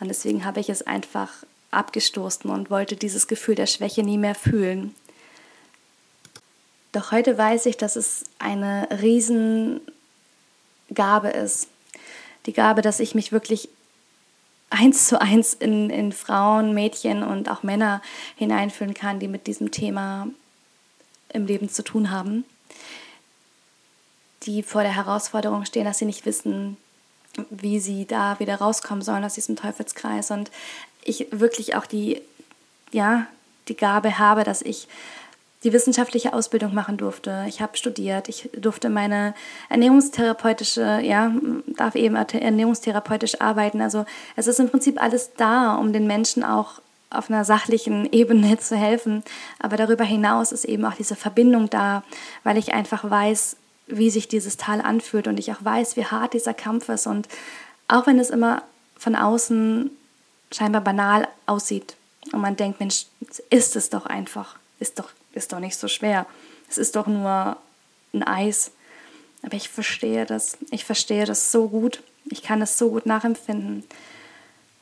Und 0.00 0.08
deswegen 0.08 0.44
habe 0.44 0.60
ich 0.60 0.70
es 0.70 0.82
einfach 0.82 1.30
abgestoßen 1.70 2.50
und 2.50 2.70
wollte 2.70 2.96
dieses 2.96 3.26
Gefühl 3.26 3.56
der 3.56 3.66
Schwäche 3.66 4.02
nie 4.02 4.18
mehr 4.18 4.34
fühlen. 4.34 4.94
Doch 6.94 7.10
heute 7.10 7.36
weiß 7.36 7.66
ich, 7.66 7.76
dass 7.76 7.96
es 7.96 8.24
eine 8.38 8.86
Riesengabe 9.02 9.80
ist. 11.30 11.66
Die 12.46 12.52
Gabe, 12.52 12.82
dass 12.82 13.00
ich 13.00 13.16
mich 13.16 13.32
wirklich 13.32 13.68
eins 14.70 15.08
zu 15.08 15.20
eins 15.20 15.54
in, 15.54 15.90
in 15.90 16.12
Frauen, 16.12 16.72
Mädchen 16.72 17.24
und 17.24 17.50
auch 17.50 17.64
Männer 17.64 18.00
hineinfühlen 18.36 18.94
kann, 18.94 19.18
die 19.18 19.26
mit 19.26 19.48
diesem 19.48 19.72
Thema 19.72 20.28
im 21.30 21.46
Leben 21.46 21.68
zu 21.68 21.82
tun 21.82 22.12
haben, 22.12 22.44
die 24.44 24.62
vor 24.62 24.84
der 24.84 24.94
Herausforderung 24.94 25.64
stehen, 25.64 25.86
dass 25.86 25.98
sie 25.98 26.04
nicht 26.04 26.24
wissen, 26.26 26.76
wie 27.50 27.80
sie 27.80 28.06
da 28.06 28.38
wieder 28.38 28.54
rauskommen 28.54 29.02
sollen 29.02 29.24
aus 29.24 29.34
diesem 29.34 29.56
Teufelskreis. 29.56 30.30
Und 30.30 30.52
ich 31.02 31.26
wirklich 31.32 31.74
auch 31.74 31.86
die, 31.86 32.22
ja, 32.92 33.26
die 33.66 33.76
Gabe 33.76 34.20
habe, 34.20 34.44
dass 34.44 34.62
ich 34.62 34.86
die 35.64 35.72
wissenschaftliche 35.72 36.34
Ausbildung 36.34 36.74
machen 36.74 36.98
durfte. 36.98 37.44
Ich 37.48 37.62
habe 37.62 37.76
studiert, 37.76 38.28
ich 38.28 38.50
durfte 38.52 38.90
meine 38.90 39.34
ernährungstherapeutische, 39.70 41.00
ja, 41.02 41.32
darf 41.66 41.94
eben 41.94 42.16
ernährungstherapeutisch 42.16 43.40
arbeiten. 43.40 43.80
Also 43.80 44.04
es 44.36 44.46
ist 44.46 44.60
im 44.60 44.68
Prinzip 44.68 45.02
alles 45.02 45.32
da, 45.36 45.74
um 45.74 45.94
den 45.94 46.06
Menschen 46.06 46.44
auch 46.44 46.82
auf 47.08 47.30
einer 47.30 47.44
sachlichen 47.44 48.06
Ebene 48.12 48.58
zu 48.58 48.76
helfen. 48.76 49.24
Aber 49.58 49.78
darüber 49.78 50.04
hinaus 50.04 50.52
ist 50.52 50.66
eben 50.66 50.84
auch 50.84 50.94
diese 50.94 51.16
Verbindung 51.16 51.70
da, 51.70 52.04
weil 52.42 52.58
ich 52.58 52.74
einfach 52.74 53.08
weiß, 53.08 53.56
wie 53.86 54.10
sich 54.10 54.28
dieses 54.28 54.58
Tal 54.58 54.82
anfühlt 54.82 55.26
und 55.26 55.38
ich 55.38 55.50
auch 55.50 55.64
weiß, 55.64 55.96
wie 55.96 56.04
hart 56.04 56.34
dieser 56.34 56.54
Kampf 56.54 56.90
ist. 56.90 57.06
Und 57.06 57.28
auch 57.88 58.06
wenn 58.06 58.18
es 58.18 58.30
immer 58.30 58.62
von 58.98 59.16
außen 59.16 59.90
scheinbar 60.52 60.82
banal 60.82 61.26
aussieht 61.46 61.96
und 62.32 62.40
man 62.40 62.56
denkt, 62.56 62.80
Mensch, 62.80 63.06
ist 63.50 63.76
es 63.76 63.90
doch 63.90 64.06
einfach, 64.06 64.56
ist 64.78 64.98
doch 64.98 65.10
ist 65.34 65.52
doch 65.52 65.60
nicht 65.60 65.76
so 65.76 65.88
schwer. 65.88 66.26
Es 66.68 66.78
ist 66.78 66.96
doch 66.96 67.06
nur 67.06 67.56
ein 68.12 68.22
Eis. 68.22 68.70
Aber 69.42 69.54
ich 69.54 69.68
verstehe 69.68 70.24
das. 70.24 70.56
Ich 70.70 70.84
verstehe 70.84 71.26
das 71.26 71.52
so 71.52 71.68
gut. 71.68 72.02
Ich 72.30 72.42
kann 72.42 72.62
es 72.62 72.78
so 72.78 72.90
gut 72.90 73.06
nachempfinden. 73.06 73.84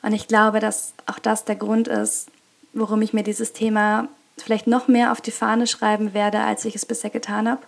Und 0.03 0.13
ich 0.13 0.29
glaube, 0.29 0.61
dass 0.61 0.93
auch 1.07 1.19
das 1.19 1.45
der 1.45 1.57
Grund 1.57 1.89
ist, 1.89 2.29
warum 2.73 3.03
ich 3.03 3.13
mir 3.13 3.25
dieses 3.25 3.53
Thema 3.53 4.09
vielleicht 4.39 4.67
noch 4.67 4.89
mehr 4.89 5.13
auf 5.13 5.21
die 5.21 5.31
Fahne 5.31 5.67
schreiben 5.67 6.15
werde, 6.15 6.41
als 6.41 6.65
ich 6.65 6.75
es 6.75 6.87
bisher 6.87 7.11
getan 7.11 7.49
habe. 7.49 7.63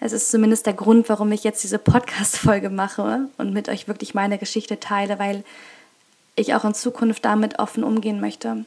Es 0.00 0.12
ist 0.12 0.30
zumindest 0.30 0.66
der 0.66 0.74
Grund, 0.74 1.08
warum 1.08 1.32
ich 1.32 1.44
jetzt 1.44 1.62
diese 1.62 1.78
Podcast-Folge 1.78 2.70
mache 2.70 3.28
und 3.36 3.52
mit 3.52 3.68
euch 3.68 3.88
wirklich 3.88 4.14
meine 4.14 4.38
Geschichte 4.38 4.80
teile, 4.80 5.18
weil 5.18 5.44
ich 6.36 6.54
auch 6.54 6.64
in 6.64 6.74
Zukunft 6.74 7.24
damit 7.24 7.58
offen 7.58 7.82
umgehen 7.82 8.20
möchte, 8.20 8.64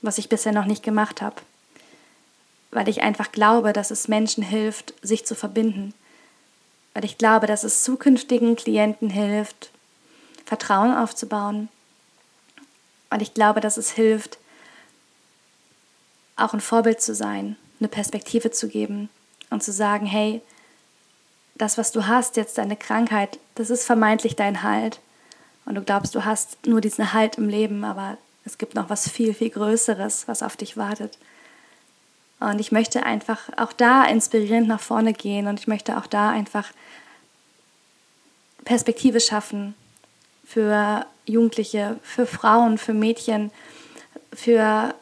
was 0.00 0.18
ich 0.18 0.28
bisher 0.28 0.52
noch 0.52 0.64
nicht 0.64 0.82
gemacht 0.82 1.22
habe 1.22 1.36
weil 2.72 2.88
ich 2.88 3.02
einfach 3.02 3.30
glaube, 3.30 3.72
dass 3.72 3.90
es 3.90 4.08
Menschen 4.08 4.42
hilft, 4.42 4.94
sich 5.02 5.24
zu 5.24 5.34
verbinden. 5.34 5.94
Weil 6.94 7.04
ich 7.04 7.18
glaube, 7.18 7.46
dass 7.46 7.64
es 7.64 7.84
zukünftigen 7.84 8.56
Klienten 8.56 9.10
hilft, 9.10 9.70
Vertrauen 10.46 10.94
aufzubauen. 10.94 11.68
Weil 13.10 13.22
ich 13.22 13.34
glaube, 13.34 13.60
dass 13.60 13.76
es 13.76 13.92
hilft, 13.92 14.38
auch 16.36 16.54
ein 16.54 16.60
Vorbild 16.60 17.00
zu 17.00 17.14
sein, 17.14 17.56
eine 17.78 17.88
Perspektive 17.88 18.50
zu 18.50 18.68
geben 18.68 19.10
und 19.50 19.62
zu 19.62 19.70
sagen, 19.70 20.06
hey, 20.06 20.40
das, 21.54 21.76
was 21.76 21.92
du 21.92 22.06
hast, 22.06 22.36
jetzt 22.36 22.56
deine 22.56 22.76
Krankheit, 22.76 23.38
das 23.54 23.68
ist 23.68 23.84
vermeintlich 23.84 24.34
dein 24.34 24.62
Halt. 24.62 25.00
Und 25.66 25.74
du 25.74 25.82
glaubst, 25.82 26.14
du 26.14 26.24
hast 26.24 26.66
nur 26.66 26.80
diesen 26.80 27.12
Halt 27.12 27.36
im 27.36 27.50
Leben, 27.50 27.84
aber 27.84 28.16
es 28.46 28.56
gibt 28.56 28.74
noch 28.74 28.88
was 28.88 29.08
viel, 29.08 29.34
viel 29.34 29.50
Größeres, 29.50 30.26
was 30.26 30.42
auf 30.42 30.56
dich 30.56 30.78
wartet. 30.78 31.18
Und 32.50 32.60
ich 32.60 32.72
möchte 32.72 33.04
einfach 33.04 33.38
auch 33.56 33.72
da 33.72 34.04
inspirierend 34.04 34.66
nach 34.66 34.80
vorne 34.80 35.12
gehen 35.12 35.46
und 35.46 35.60
ich 35.60 35.68
möchte 35.68 35.96
auch 35.96 36.06
da 36.06 36.30
einfach 36.30 36.70
Perspektive 38.64 39.20
schaffen 39.20 39.74
für 40.44 41.06
Jugendliche, 41.24 42.00
für 42.02 42.26
Frauen, 42.26 42.78
für 42.78 42.94
Mädchen, 42.94 43.52
für, 44.32 44.94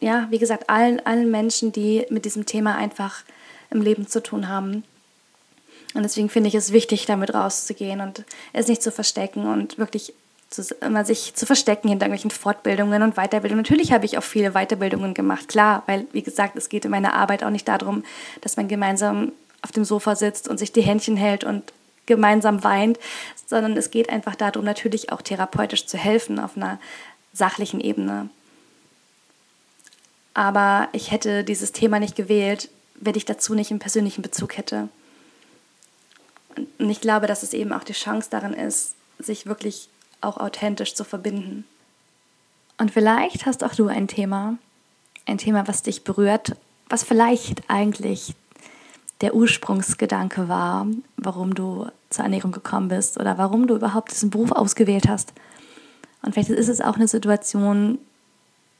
ja, 0.00 0.26
wie 0.30 0.38
gesagt, 0.38 0.68
allen, 0.68 1.04
allen 1.06 1.30
Menschen, 1.30 1.70
die 1.70 2.04
mit 2.10 2.24
diesem 2.24 2.46
Thema 2.46 2.74
einfach 2.74 3.22
im 3.70 3.80
Leben 3.80 4.08
zu 4.08 4.22
tun 4.22 4.48
haben. 4.48 4.82
Und 5.94 6.02
deswegen 6.02 6.28
finde 6.28 6.48
ich 6.48 6.56
es 6.56 6.72
wichtig, 6.72 7.06
damit 7.06 7.32
rauszugehen 7.32 8.00
und 8.00 8.24
es 8.52 8.66
nicht 8.66 8.82
zu 8.82 8.90
verstecken 8.90 9.46
und 9.46 9.78
wirklich 9.78 10.14
immer 10.80 11.04
sich 11.04 11.34
zu 11.34 11.46
verstecken 11.46 11.88
hinter 11.88 12.06
irgendwelchen 12.06 12.30
Fortbildungen 12.30 13.02
und 13.02 13.16
Weiterbildungen. 13.16 13.62
Natürlich 13.62 13.92
habe 13.92 14.04
ich 14.04 14.18
auch 14.18 14.22
viele 14.22 14.52
Weiterbildungen 14.52 15.14
gemacht, 15.14 15.48
klar, 15.48 15.82
weil, 15.86 16.06
wie 16.12 16.22
gesagt, 16.22 16.56
es 16.56 16.68
geht 16.68 16.84
in 16.84 16.90
meiner 16.90 17.14
Arbeit 17.14 17.42
auch 17.42 17.50
nicht 17.50 17.66
darum, 17.66 18.04
dass 18.40 18.56
man 18.56 18.68
gemeinsam 18.68 19.32
auf 19.62 19.72
dem 19.72 19.84
Sofa 19.84 20.14
sitzt 20.14 20.48
und 20.48 20.58
sich 20.58 20.72
die 20.72 20.82
Händchen 20.82 21.16
hält 21.16 21.42
und 21.42 21.72
gemeinsam 22.06 22.62
weint, 22.64 22.98
sondern 23.46 23.76
es 23.76 23.90
geht 23.90 24.10
einfach 24.10 24.34
darum, 24.34 24.64
natürlich 24.64 25.10
auch 25.10 25.22
therapeutisch 25.22 25.86
zu 25.86 25.96
helfen 25.96 26.38
auf 26.38 26.56
einer 26.56 26.78
sachlichen 27.32 27.80
Ebene. 27.80 28.28
Aber 30.34 30.88
ich 30.92 31.10
hätte 31.10 31.44
dieses 31.44 31.72
Thema 31.72 32.00
nicht 32.00 32.16
gewählt, 32.16 32.68
wenn 32.96 33.14
ich 33.14 33.24
dazu 33.24 33.54
nicht 33.54 33.70
einen 33.70 33.80
persönlichen 33.80 34.22
Bezug 34.22 34.56
hätte. 34.56 34.88
Und 36.56 36.90
ich 36.90 37.00
glaube, 37.00 37.26
dass 37.26 37.42
es 37.42 37.52
eben 37.52 37.72
auch 37.72 37.84
die 37.84 37.92
Chance 37.92 38.28
darin 38.30 38.52
ist, 38.52 38.94
sich 39.18 39.46
wirklich 39.46 39.88
auch 40.20 40.36
authentisch 40.38 40.94
zu 40.94 41.04
verbinden. 41.04 41.64
Und 42.78 42.90
vielleicht 42.90 43.46
hast 43.46 43.62
auch 43.62 43.74
du 43.74 43.88
ein 43.88 44.08
Thema, 44.08 44.58
ein 45.26 45.38
Thema, 45.38 45.68
was 45.68 45.82
dich 45.82 46.04
berührt, 46.04 46.56
was 46.88 47.04
vielleicht 47.04 47.62
eigentlich 47.68 48.34
der 49.20 49.34
Ursprungsgedanke 49.34 50.48
war, 50.48 50.86
warum 51.16 51.54
du 51.54 51.86
zur 52.10 52.24
Ernährung 52.24 52.52
gekommen 52.52 52.88
bist 52.88 53.18
oder 53.18 53.38
warum 53.38 53.66
du 53.66 53.76
überhaupt 53.76 54.10
diesen 54.10 54.30
Beruf 54.30 54.52
ausgewählt 54.52 55.08
hast. 55.08 55.32
Und 56.22 56.32
vielleicht 56.32 56.50
ist 56.50 56.68
es 56.68 56.80
auch 56.80 56.96
eine 56.96 57.08
Situation, 57.08 57.98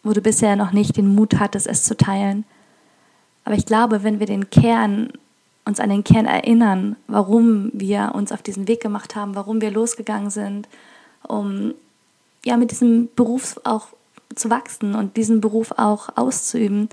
wo 0.03 0.13
du 0.13 0.21
bisher 0.21 0.57
noch 0.57 0.73
nicht 0.73 0.97
den 0.97 1.15
Mut 1.15 1.39
hattest, 1.39 1.67
es 1.67 1.85
zu 1.85 1.97
teilen. 1.97 2.45
Aber 3.45 3.55
ich 3.55 3.67
glaube, 3.67 4.03
wenn 4.03 4.21
wir 4.21 4.27
den 4.27 4.51
Kern, 4.51 5.13
uns 5.65 5.81
an 5.81 5.91
den 5.91 6.05
Kern 6.05 6.27
erinnern, 6.27 6.97
warum 7.07 7.71
wir 7.73 8.13
uns 8.15 8.33
auf 8.33 8.43
diesen 8.43 8.69
Weg 8.69 8.83
gemacht 8.83 9.17
haben, 9.17 9.35
warum 9.35 9.61
wir 9.61 9.71
losgegangen 9.71 10.31
sind, 10.31 10.69
um 11.29 11.75
ja 12.45 12.57
mit 12.57 12.71
diesem 12.71 13.09
Beruf 13.15 13.61
auch 13.65 13.89
zu 14.35 14.51
wachsen 14.51 14.95
und 14.95 15.17
diesen 15.17 15.41
Beruf 15.41 15.73
auch 15.77 16.17
auszuüben. 16.17 16.89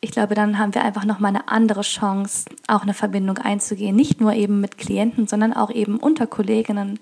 Ich 0.00 0.10
glaube, 0.10 0.34
dann 0.34 0.58
haben 0.58 0.74
wir 0.74 0.82
einfach 0.82 1.04
nochmal 1.04 1.30
eine 1.30 1.48
andere 1.48 1.82
Chance, 1.82 2.46
auch 2.66 2.82
eine 2.82 2.94
Verbindung 2.94 3.38
einzugehen. 3.38 3.94
Nicht 3.94 4.20
nur 4.20 4.32
eben 4.32 4.60
mit 4.60 4.76
Klienten, 4.76 5.28
sondern 5.28 5.52
auch 5.52 5.70
eben 5.70 5.98
unter 5.98 6.26
Kolleginnen. 6.26 6.98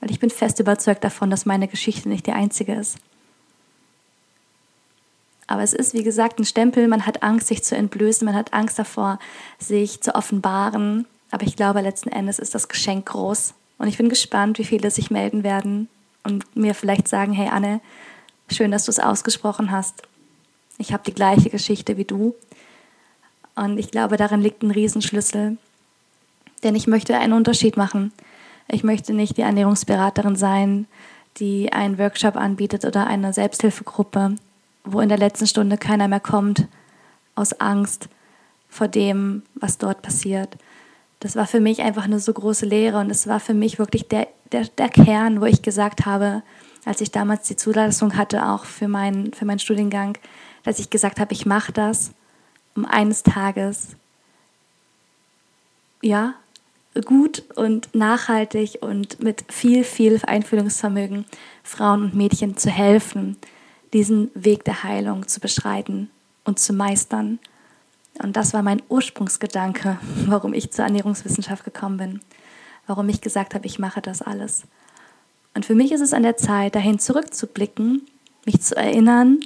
Weil 0.00 0.10
ich 0.10 0.20
bin 0.20 0.30
fest 0.30 0.60
überzeugt 0.60 1.02
davon, 1.04 1.30
dass 1.30 1.46
meine 1.46 1.68
Geschichte 1.68 2.08
nicht 2.08 2.26
die 2.26 2.32
einzige 2.32 2.74
ist. 2.74 2.98
Aber 5.48 5.62
es 5.62 5.72
ist, 5.72 5.94
wie 5.94 6.04
gesagt, 6.04 6.38
ein 6.38 6.44
Stempel. 6.44 6.86
Man 6.88 7.06
hat 7.06 7.22
Angst, 7.22 7.48
sich 7.48 7.62
zu 7.64 7.76
entblößen. 7.76 8.24
Man 8.24 8.34
hat 8.34 8.54
Angst 8.54 8.78
davor, 8.78 9.18
sich 9.58 10.00
zu 10.00 10.14
offenbaren. 10.14 11.06
Aber 11.30 11.44
ich 11.44 11.56
glaube, 11.56 11.80
letzten 11.80 12.08
Endes 12.08 12.38
ist 12.38 12.54
das 12.54 12.68
Geschenk 12.68 13.06
groß. 13.06 13.54
Und 13.82 13.88
ich 13.88 13.98
bin 13.98 14.08
gespannt, 14.08 14.60
wie 14.60 14.64
viele 14.64 14.92
sich 14.92 15.10
melden 15.10 15.42
werden 15.42 15.88
und 16.22 16.54
mir 16.54 16.72
vielleicht 16.72 17.08
sagen, 17.08 17.32
hey 17.32 17.48
Anne, 17.48 17.80
schön, 18.48 18.70
dass 18.70 18.84
du 18.84 18.92
es 18.92 19.00
ausgesprochen 19.00 19.72
hast. 19.72 20.02
Ich 20.78 20.92
habe 20.92 21.02
die 21.04 21.12
gleiche 21.12 21.50
Geschichte 21.50 21.96
wie 21.96 22.04
du. 22.04 22.36
Und 23.56 23.78
ich 23.78 23.90
glaube, 23.90 24.16
darin 24.16 24.40
liegt 24.40 24.62
ein 24.62 24.70
Riesenschlüssel. 24.70 25.56
Denn 26.62 26.76
ich 26.76 26.86
möchte 26.86 27.18
einen 27.18 27.32
Unterschied 27.32 27.76
machen. 27.76 28.12
Ich 28.68 28.84
möchte 28.84 29.14
nicht 29.14 29.36
die 29.36 29.42
Ernährungsberaterin 29.42 30.36
sein, 30.36 30.86
die 31.38 31.72
einen 31.72 31.98
Workshop 31.98 32.36
anbietet 32.36 32.84
oder 32.84 33.08
eine 33.08 33.32
Selbsthilfegruppe, 33.32 34.36
wo 34.84 35.00
in 35.00 35.08
der 35.08 35.18
letzten 35.18 35.48
Stunde 35.48 35.76
keiner 35.76 36.06
mehr 36.06 36.20
kommt, 36.20 36.68
aus 37.34 37.52
Angst 37.54 38.08
vor 38.68 38.86
dem, 38.86 39.42
was 39.56 39.76
dort 39.76 40.02
passiert 40.02 40.56
das 41.22 41.36
war 41.36 41.46
für 41.46 41.60
mich 41.60 41.82
einfach 41.82 42.04
eine 42.04 42.18
so 42.18 42.32
große 42.32 42.66
Lehre 42.66 42.98
und 42.98 43.08
es 43.08 43.28
war 43.28 43.38
für 43.38 43.54
mich 43.54 43.78
wirklich 43.78 44.08
der, 44.08 44.26
der, 44.50 44.64
der 44.66 44.88
Kern, 44.88 45.40
wo 45.40 45.44
ich 45.44 45.62
gesagt 45.62 46.04
habe, 46.04 46.42
als 46.84 47.00
ich 47.00 47.12
damals 47.12 47.46
die 47.46 47.54
Zulassung 47.54 48.16
hatte, 48.16 48.48
auch 48.48 48.64
für, 48.64 48.88
mein, 48.88 49.32
für 49.32 49.44
meinen 49.44 49.60
Studiengang, 49.60 50.18
dass 50.64 50.80
ich 50.80 50.90
gesagt 50.90 51.20
habe, 51.20 51.32
ich 51.32 51.46
mache 51.46 51.72
das, 51.72 52.10
um 52.74 52.84
eines 52.84 53.22
Tages 53.22 53.94
ja, 56.00 56.34
gut 57.04 57.44
und 57.54 57.94
nachhaltig 57.94 58.78
und 58.80 59.22
mit 59.22 59.44
viel, 59.48 59.84
viel 59.84 60.20
Einfühlungsvermögen 60.26 61.24
Frauen 61.62 62.02
und 62.02 62.14
Mädchen 62.14 62.56
zu 62.56 62.68
helfen, 62.68 63.36
diesen 63.92 64.32
Weg 64.34 64.64
der 64.64 64.82
Heilung 64.82 65.28
zu 65.28 65.38
beschreiten 65.38 66.10
und 66.44 66.58
zu 66.58 66.72
meistern. 66.72 67.38
Und 68.20 68.36
das 68.36 68.52
war 68.52 68.62
mein 68.62 68.82
Ursprungsgedanke, 68.88 69.98
warum 70.26 70.52
ich 70.52 70.70
zur 70.70 70.84
Ernährungswissenschaft 70.84 71.64
gekommen 71.64 71.96
bin, 71.96 72.20
warum 72.86 73.08
ich 73.08 73.20
gesagt 73.20 73.54
habe, 73.54 73.66
ich 73.66 73.78
mache 73.78 74.02
das 74.02 74.22
alles. 74.22 74.64
Und 75.54 75.66
für 75.66 75.74
mich 75.74 75.92
ist 75.92 76.00
es 76.00 76.14
an 76.14 76.22
der 76.22 76.36
Zeit, 76.36 76.74
dahin 76.74 76.98
zurückzublicken, 76.98 78.02
mich 78.44 78.60
zu 78.60 78.76
erinnern, 78.76 79.40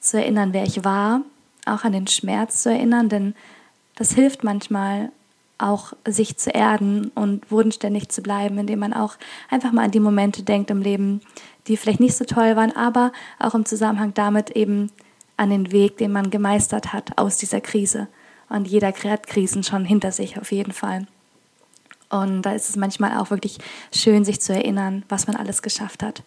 zu 0.00 0.18
erinnern, 0.18 0.52
wer 0.52 0.64
ich 0.64 0.84
war, 0.84 1.22
auch 1.66 1.84
an 1.84 1.92
den 1.92 2.06
Schmerz 2.06 2.62
zu 2.62 2.70
erinnern, 2.70 3.08
denn 3.08 3.34
das 3.96 4.12
hilft 4.12 4.44
manchmal, 4.44 5.10
auch 5.56 5.92
sich 6.06 6.36
zu 6.36 6.50
erden 6.50 7.12
und 7.14 7.48
bodenständig 7.48 8.08
zu 8.08 8.22
bleiben, 8.22 8.58
indem 8.58 8.80
man 8.80 8.92
auch 8.92 9.14
einfach 9.48 9.70
mal 9.70 9.84
an 9.84 9.92
die 9.92 10.00
Momente 10.00 10.42
denkt 10.42 10.70
im 10.70 10.82
Leben, 10.82 11.20
die 11.68 11.76
vielleicht 11.76 12.00
nicht 12.00 12.16
so 12.16 12.24
toll 12.24 12.56
waren, 12.56 12.74
aber 12.74 13.12
auch 13.38 13.54
im 13.54 13.64
Zusammenhang 13.64 14.12
damit 14.14 14.50
eben 14.50 14.90
an 15.36 15.50
den 15.50 15.72
Weg, 15.72 15.98
den 15.98 16.12
man 16.12 16.30
gemeistert 16.30 16.92
hat 16.92 17.18
aus 17.18 17.38
dieser 17.38 17.60
Krise. 17.60 18.08
Und 18.48 18.68
jeder 18.68 18.92
hat 18.92 19.26
Krisen 19.26 19.62
schon 19.62 19.84
hinter 19.84 20.12
sich 20.12 20.38
auf 20.38 20.52
jeden 20.52 20.72
Fall. 20.72 21.06
Und 22.10 22.42
da 22.42 22.52
ist 22.52 22.68
es 22.68 22.76
manchmal 22.76 23.18
auch 23.18 23.30
wirklich 23.30 23.58
schön, 23.92 24.24
sich 24.24 24.40
zu 24.40 24.52
erinnern, 24.52 25.04
was 25.08 25.26
man 25.26 25.36
alles 25.36 25.62
geschafft 25.62 26.02
hat. 26.02 26.22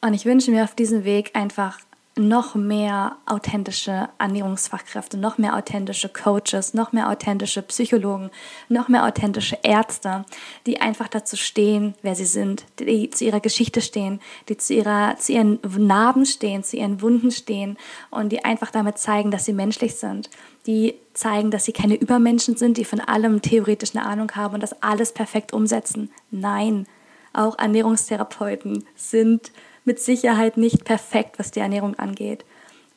Und 0.00 0.14
ich 0.14 0.24
wünsche 0.24 0.50
mir 0.50 0.64
auf 0.64 0.74
diesem 0.74 1.04
Weg 1.04 1.34
einfach 1.34 1.80
noch 2.18 2.54
mehr 2.54 3.16
authentische 3.26 4.08
Ernährungsfachkräfte, 4.18 5.16
noch 5.16 5.38
mehr 5.38 5.56
authentische 5.56 6.08
Coaches, 6.08 6.74
noch 6.74 6.92
mehr 6.92 7.08
authentische 7.08 7.62
Psychologen, 7.62 8.30
noch 8.68 8.88
mehr 8.88 9.04
authentische 9.04 9.58
Ärzte, 9.62 10.24
die 10.66 10.80
einfach 10.80 11.08
dazu 11.08 11.36
stehen, 11.36 11.94
wer 12.02 12.14
sie 12.14 12.24
sind, 12.24 12.64
die 12.78 13.10
zu 13.10 13.24
ihrer 13.24 13.40
Geschichte 13.40 13.80
stehen, 13.80 14.20
die 14.48 14.56
zu, 14.56 14.74
ihrer, 14.74 15.16
zu 15.18 15.32
ihren 15.32 15.60
Narben 15.62 16.26
stehen, 16.26 16.64
zu 16.64 16.76
ihren 16.76 17.00
Wunden 17.00 17.30
stehen 17.30 17.78
und 18.10 18.30
die 18.30 18.44
einfach 18.44 18.70
damit 18.70 18.98
zeigen, 18.98 19.30
dass 19.30 19.44
sie 19.44 19.52
menschlich 19.52 19.94
sind, 19.94 20.30
die 20.66 20.94
zeigen, 21.14 21.50
dass 21.50 21.64
sie 21.64 21.72
keine 21.72 21.94
Übermenschen 21.94 22.56
sind, 22.56 22.76
die 22.76 22.84
von 22.84 23.00
allem 23.00 23.42
theoretisch 23.42 23.94
eine 23.94 24.04
Ahnung 24.04 24.32
haben 24.34 24.54
und 24.54 24.62
das 24.62 24.82
alles 24.82 25.12
perfekt 25.12 25.52
umsetzen. 25.52 26.10
Nein, 26.30 26.86
auch 27.32 27.58
Ernährungstherapeuten 27.58 28.84
sind 28.96 29.52
mit 29.88 29.98
Sicherheit 29.98 30.56
nicht 30.58 30.84
perfekt, 30.84 31.38
was 31.38 31.50
die 31.50 31.60
Ernährung 31.60 31.98
angeht. 31.98 32.44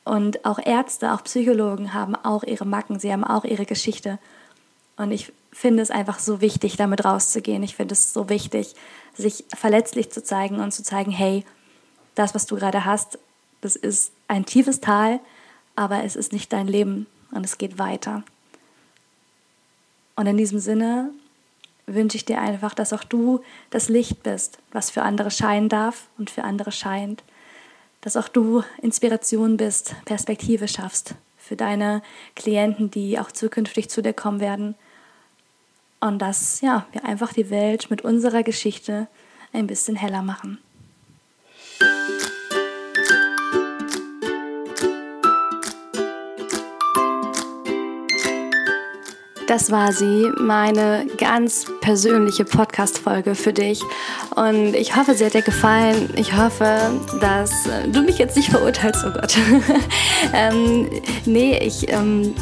Und 0.04 0.46
auch 0.46 0.60
Ärzte, 0.60 1.14
auch 1.14 1.24
Psychologen 1.24 1.94
haben 1.94 2.16
auch 2.16 2.44
ihre 2.44 2.66
Macken, 2.66 3.00
sie 3.00 3.12
haben 3.12 3.24
auch 3.24 3.46
ihre 3.46 3.66
Geschichte. 3.66 4.20
Und 4.98 5.12
ich 5.12 5.32
finde 5.54 5.82
es 5.82 5.90
einfach 5.90 6.20
so 6.20 6.42
wichtig, 6.42 6.76
damit 6.76 7.06
rauszugehen. 7.06 7.64
Ich 7.64 7.76
finde 7.76 7.94
es 7.94 8.14
so 8.14 8.30
wichtig, 8.30 8.76
sich 9.16 9.46
verletzlich 9.56 10.12
zu 10.12 10.22
zeigen 10.22 10.60
und 10.60 10.74
zu 10.74 10.84
zeigen, 10.84 11.12
hey, 11.12 11.46
das, 12.16 12.36
was 12.36 12.46
du 12.46 12.58
gerade 12.58 12.84
hast, 12.84 13.18
das 13.62 13.76
ist 13.76 14.12
ein 14.28 14.46
tiefes 14.46 14.82
Tal, 14.82 15.22
aber 15.76 16.04
es 16.04 16.16
ist 16.16 16.34
nicht 16.34 16.52
dein 16.52 16.68
Leben 16.68 17.08
und 17.32 17.46
es 17.46 17.58
geht 17.58 17.80
weiter. 17.80 18.24
Und 20.18 20.28
in 20.28 20.36
diesem 20.36 20.60
Sinne 20.60 21.12
wünsche 21.88 22.18
ich 22.18 22.26
dir 22.26 22.40
einfach, 22.40 22.74
dass 22.74 22.94
auch 22.94 23.04
du 23.04 23.42
das 23.70 23.90
Licht 23.90 24.24
bist, 24.24 24.60
was 24.72 24.90
für 24.90 25.02
andere 25.02 25.32
scheinen 25.32 25.70
darf 25.70 26.08
und 26.18 26.30
für 26.30 26.44
andere 26.44 26.72
scheint. 26.72 27.24
Dass 28.02 28.18
auch 28.18 28.28
du 28.28 28.64
Inspiration 28.82 29.58
bist, 29.58 29.96
Perspektive 30.06 30.68
schaffst 30.68 31.16
für 31.38 31.56
deine 31.56 32.02
Klienten, 32.36 32.92
die 32.92 33.20
auch 33.20 33.32
zukünftig 33.32 33.90
zu 33.90 34.02
dir 34.02 34.14
kommen 34.14 34.40
werden. 34.40 34.76
Und 36.00 36.20
dass 36.20 36.62
ja, 36.62 36.86
wir 36.94 37.06
einfach 37.06 37.34
die 37.34 37.50
Welt 37.50 37.90
mit 37.90 38.02
unserer 38.02 38.44
Geschichte 38.44 39.08
ein 39.54 39.68
bisschen 39.68 39.96
heller 39.96 40.22
machen. 40.22 40.60
Das 49.52 49.70
war 49.70 49.92
sie, 49.92 50.32
meine 50.40 51.06
ganz 51.18 51.66
persönliche 51.82 52.46
Podcast-Folge 52.46 53.36
für 53.36 53.52
dich. 53.52 53.82
Und 54.34 54.74
ich 54.78 54.96
hoffe, 54.96 55.14
sie 55.14 55.26
hat 55.26 55.34
dir 55.34 55.42
gefallen. 55.42 56.10
Ich 56.16 56.38
hoffe, 56.38 56.98
dass 57.20 57.52
du 57.92 58.02
mich 58.02 58.18
jetzt 58.18 58.38
nicht 58.38 58.50
verurteilst, 58.50 59.04
oh 59.06 59.12
Gott. 59.12 59.38
ähm, 60.34 60.88
nee, 61.26 61.58
ich 61.58 61.92
ähm, 61.92 62.34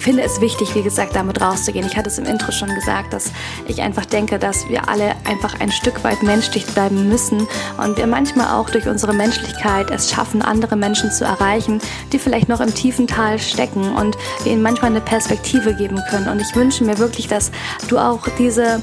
finde 0.00 0.22
es 0.22 0.40
wichtig, 0.40 0.74
wie 0.74 0.82
gesagt, 0.82 1.14
damit 1.14 1.40
rauszugehen. 1.40 1.86
Ich 1.86 1.96
hatte 1.96 2.08
es 2.08 2.18
im 2.18 2.24
Intro 2.24 2.52
schon 2.52 2.74
gesagt, 2.74 3.12
dass 3.12 3.32
ich 3.66 3.80
einfach 3.82 4.04
denke, 4.04 4.38
dass 4.38 4.68
wir 4.68 4.88
alle 4.88 5.14
einfach 5.24 5.60
ein 5.60 5.70
Stück 5.70 6.02
weit 6.04 6.22
menschlich 6.22 6.66
bleiben 6.66 7.08
müssen 7.08 7.46
und 7.78 7.96
wir 7.96 8.06
manchmal 8.06 8.58
auch 8.58 8.70
durch 8.70 8.88
unsere 8.88 9.14
Menschlichkeit 9.14 9.90
es 9.90 10.10
schaffen, 10.10 10.42
andere 10.42 10.76
Menschen 10.76 11.10
zu 11.10 11.24
erreichen, 11.24 11.80
die 12.12 12.18
vielleicht 12.18 12.48
noch 12.48 12.60
im 12.60 12.74
tiefen 12.74 13.06
Tal 13.06 13.38
stecken 13.38 13.94
und 13.94 14.16
wir 14.42 14.52
ihnen 14.52 14.62
manchmal 14.62 14.90
eine 14.90 15.00
Perspektive 15.00 15.74
geben 15.74 16.00
können. 16.10 16.28
Und 16.28 16.40
ich 16.40 16.54
wünsche 16.54 16.84
mir 16.84 16.98
wirklich, 16.98 17.28
dass 17.28 17.50
du 17.88 17.98
auch 17.98 18.26
diese 18.38 18.82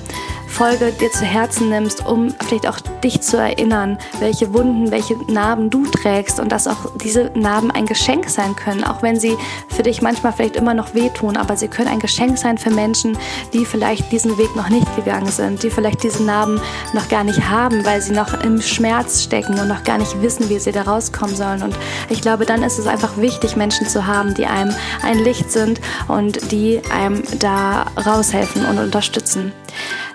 Folge 0.52 0.92
dir 0.92 1.12
zu 1.12 1.24
Herzen 1.24 1.70
nimmst, 1.70 2.06
um 2.06 2.34
vielleicht 2.46 2.68
auch 2.68 2.80
dich 3.04 3.22
zu 3.22 3.38
erinnern, 3.38 3.98
welche 4.20 4.54
Wunden, 4.54 4.92
welche 4.92 5.16
Narben 5.32 5.70
du 5.70 5.86
trägst 5.86 6.40
und 6.40 6.52
dass 6.52 6.68
auch 6.68 6.92
diese 6.98 7.32
Narben 7.36 7.72
ein 7.72 7.86
Geschenk 7.86 8.30
sein 8.30 8.56
können, 8.56 8.84
auch 8.84 9.02
wenn 9.02 9.20
sie 9.20 9.38
für 9.70 9.84
dich 9.84 10.02
manchmal 10.02 10.34
vielleicht 10.34 10.58
immer 10.58 10.74
noch 10.74 10.94
wehtun, 10.94 11.01
aber 11.38 11.58
sie 11.58 11.68
können 11.68 11.88
ein 11.88 12.00
Geschenk 12.00 12.38
sein 12.38 12.58
für 12.58 12.70
Menschen, 12.70 13.18
die 13.54 13.66
vielleicht 13.66 14.12
diesen 14.12 14.38
Weg 14.38 14.56
noch 14.56 14.70
nicht 14.70 14.96
gegangen 14.96 15.32
sind, 15.32 15.64
die 15.64 15.70
vielleicht 15.70 16.04
diese 16.04 16.24
Narben 16.24 16.62
noch 16.94 17.10
gar 17.10 17.24
nicht 17.24 17.50
haben, 17.50 17.84
weil 17.86 18.02
sie 18.02 18.14
noch 18.14 18.34
im 18.44 18.62
Schmerz 18.62 19.24
stecken 19.24 19.60
und 19.60 19.68
noch 19.68 19.84
gar 19.84 19.98
nicht 19.98 20.22
wissen, 20.22 20.50
wie 20.50 20.60
sie 20.60 20.72
da 20.72 20.84
rauskommen 20.84 21.36
sollen. 21.36 21.64
Und 21.64 21.76
ich 22.10 22.22
glaube, 22.22 22.46
dann 22.46 22.64
ist 22.64 22.78
es 22.78 22.88
einfach 22.88 23.18
wichtig, 23.18 23.56
Menschen 23.56 23.88
zu 23.88 24.06
haben, 24.06 24.34
die 24.34 24.46
einem 24.46 24.74
ein 25.04 25.20
Licht 25.20 25.52
sind 25.52 25.82
und 26.08 26.52
die 26.52 26.82
einem 26.94 27.24
da 27.40 27.86
raushelfen 28.06 28.66
und 28.66 28.78
unterstützen. 28.78 29.52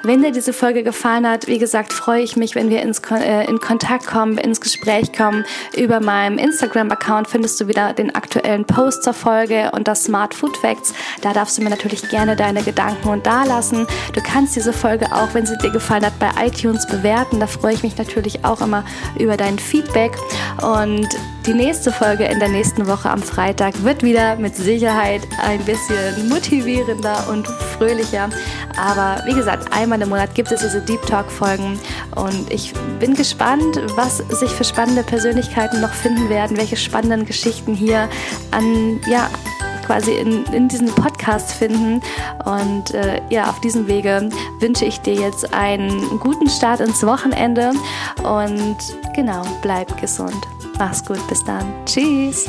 Wenn 0.03 0.23
dir 0.23 0.33
diese 0.33 0.53
Folge 0.53 0.83
gefallen 0.83 1.29
hat, 1.29 1.47
wie 1.47 1.59
gesagt, 1.59 1.93
freue 1.93 2.23
ich 2.23 2.37
mich, 2.37 2.55
wenn 2.55 2.71
wir 2.71 2.83
ins, 2.83 3.01
äh, 3.11 3.45
in 3.49 3.59
Kontakt 3.59 4.07
kommen, 4.07 4.39
ins 4.39 4.61
Gespräch 4.61 5.13
kommen. 5.13 5.45
Über 5.77 6.01
meinem 6.01 6.39
Instagram-Account 6.39 7.29
findest 7.29 7.61
du 7.61 7.69
wieder 7.69 7.93
den 7.93 8.15
aktuellen 8.15 8.65
Post 8.65 9.03
zur 9.03 9.15
Folge 9.15 9.71
und 9.73 9.89
das 9.89 10.05
Smart 10.05 10.35
Food 10.35 10.57
Facts. 10.59 10.95
Da 11.23 11.33
darfst 11.33 11.59
du 11.59 11.63
mir 11.63 11.71
natürlich 11.71 12.09
gerne 12.09 12.37
deine 12.37 12.63
Gedanken 12.63 13.09
und 13.09 13.27
da 13.27 13.45
lassen. 13.45 13.87
Du 14.13 14.21
kannst 14.21 14.57
diese 14.57 14.73
Folge 14.73 15.13
auch, 15.13 15.35
wenn 15.35 15.47
sie 15.47 15.57
dir 15.59 15.71
gefallen 15.71 16.05
hat, 16.05 16.19
bei 16.19 16.31
iTunes 16.47 16.87
bewerten. 16.87 17.41
Da 17.41 17.47
freue 17.47 17.75
ich 17.75 17.83
mich 17.83 17.97
natürlich 17.97 18.45
auch 18.45 18.61
immer 18.61 18.85
über 19.19 19.37
dein 19.37 19.59
Feedback. 19.59 20.13
Und 20.63 21.09
die 21.47 21.55
nächste 21.55 21.93
Folge 21.93 22.25
in 22.25 22.41
der 22.41 22.49
nächsten 22.49 22.89
Woche 22.89 23.09
am 23.09 23.23
Freitag 23.23 23.85
wird 23.85 24.03
wieder 24.03 24.35
mit 24.37 24.57
Sicherheit 24.57 25.23
ein 25.41 25.61
bisschen 25.65 26.29
motivierender 26.29 27.29
und 27.31 27.47
fröhlicher. 27.47 28.29
Aber 28.77 29.23
wie 29.27 29.35
gesagt, 29.35 29.73
einmal 29.73 30.03
im 30.03 30.09
Monat 30.09 30.35
gibt 30.35 30.51
es 30.51 30.61
diese 30.61 30.81
Deep 30.81 31.03
Talk 31.07 31.31
Folgen 31.31 31.79
und 32.17 32.53
ich 32.53 32.73
bin 32.99 33.15
gespannt, 33.15 33.81
was 33.95 34.19
sich 34.19 34.51
für 34.51 34.65
spannende 34.65 35.05
Persönlichkeiten 35.05 35.81
noch 35.81 35.93
finden 35.93 36.29
werden, 36.29 36.57
welche 36.57 36.77
spannenden 36.77 37.25
Geschichten 37.25 37.75
hier 37.75 38.09
an, 38.51 39.01
ja, 39.09 39.31
quasi 39.87 40.17
in, 40.17 40.45
in 40.47 40.67
diesem 40.67 40.89
Podcast 40.89 41.53
finden. 41.53 42.01
Und 42.45 42.93
äh, 42.93 43.21
ja, 43.31 43.49
auf 43.49 43.61
diesem 43.61 43.87
Wege 43.87 44.29
wünsche 44.59 44.85
ich 44.85 44.99
dir 44.99 45.15
jetzt 45.15 45.55
einen 45.55 46.19
guten 46.19 46.51
Start 46.51 46.81
ins 46.81 47.07
Wochenende 47.07 47.71
und 48.25 48.77
genau, 49.15 49.43
bleib 49.63 50.01
gesund. 50.01 50.47
Mach's 50.79 51.05
gut, 51.05 51.27
bis 51.29 51.43
dann. 51.45 51.67
Tschüss. 51.87 52.49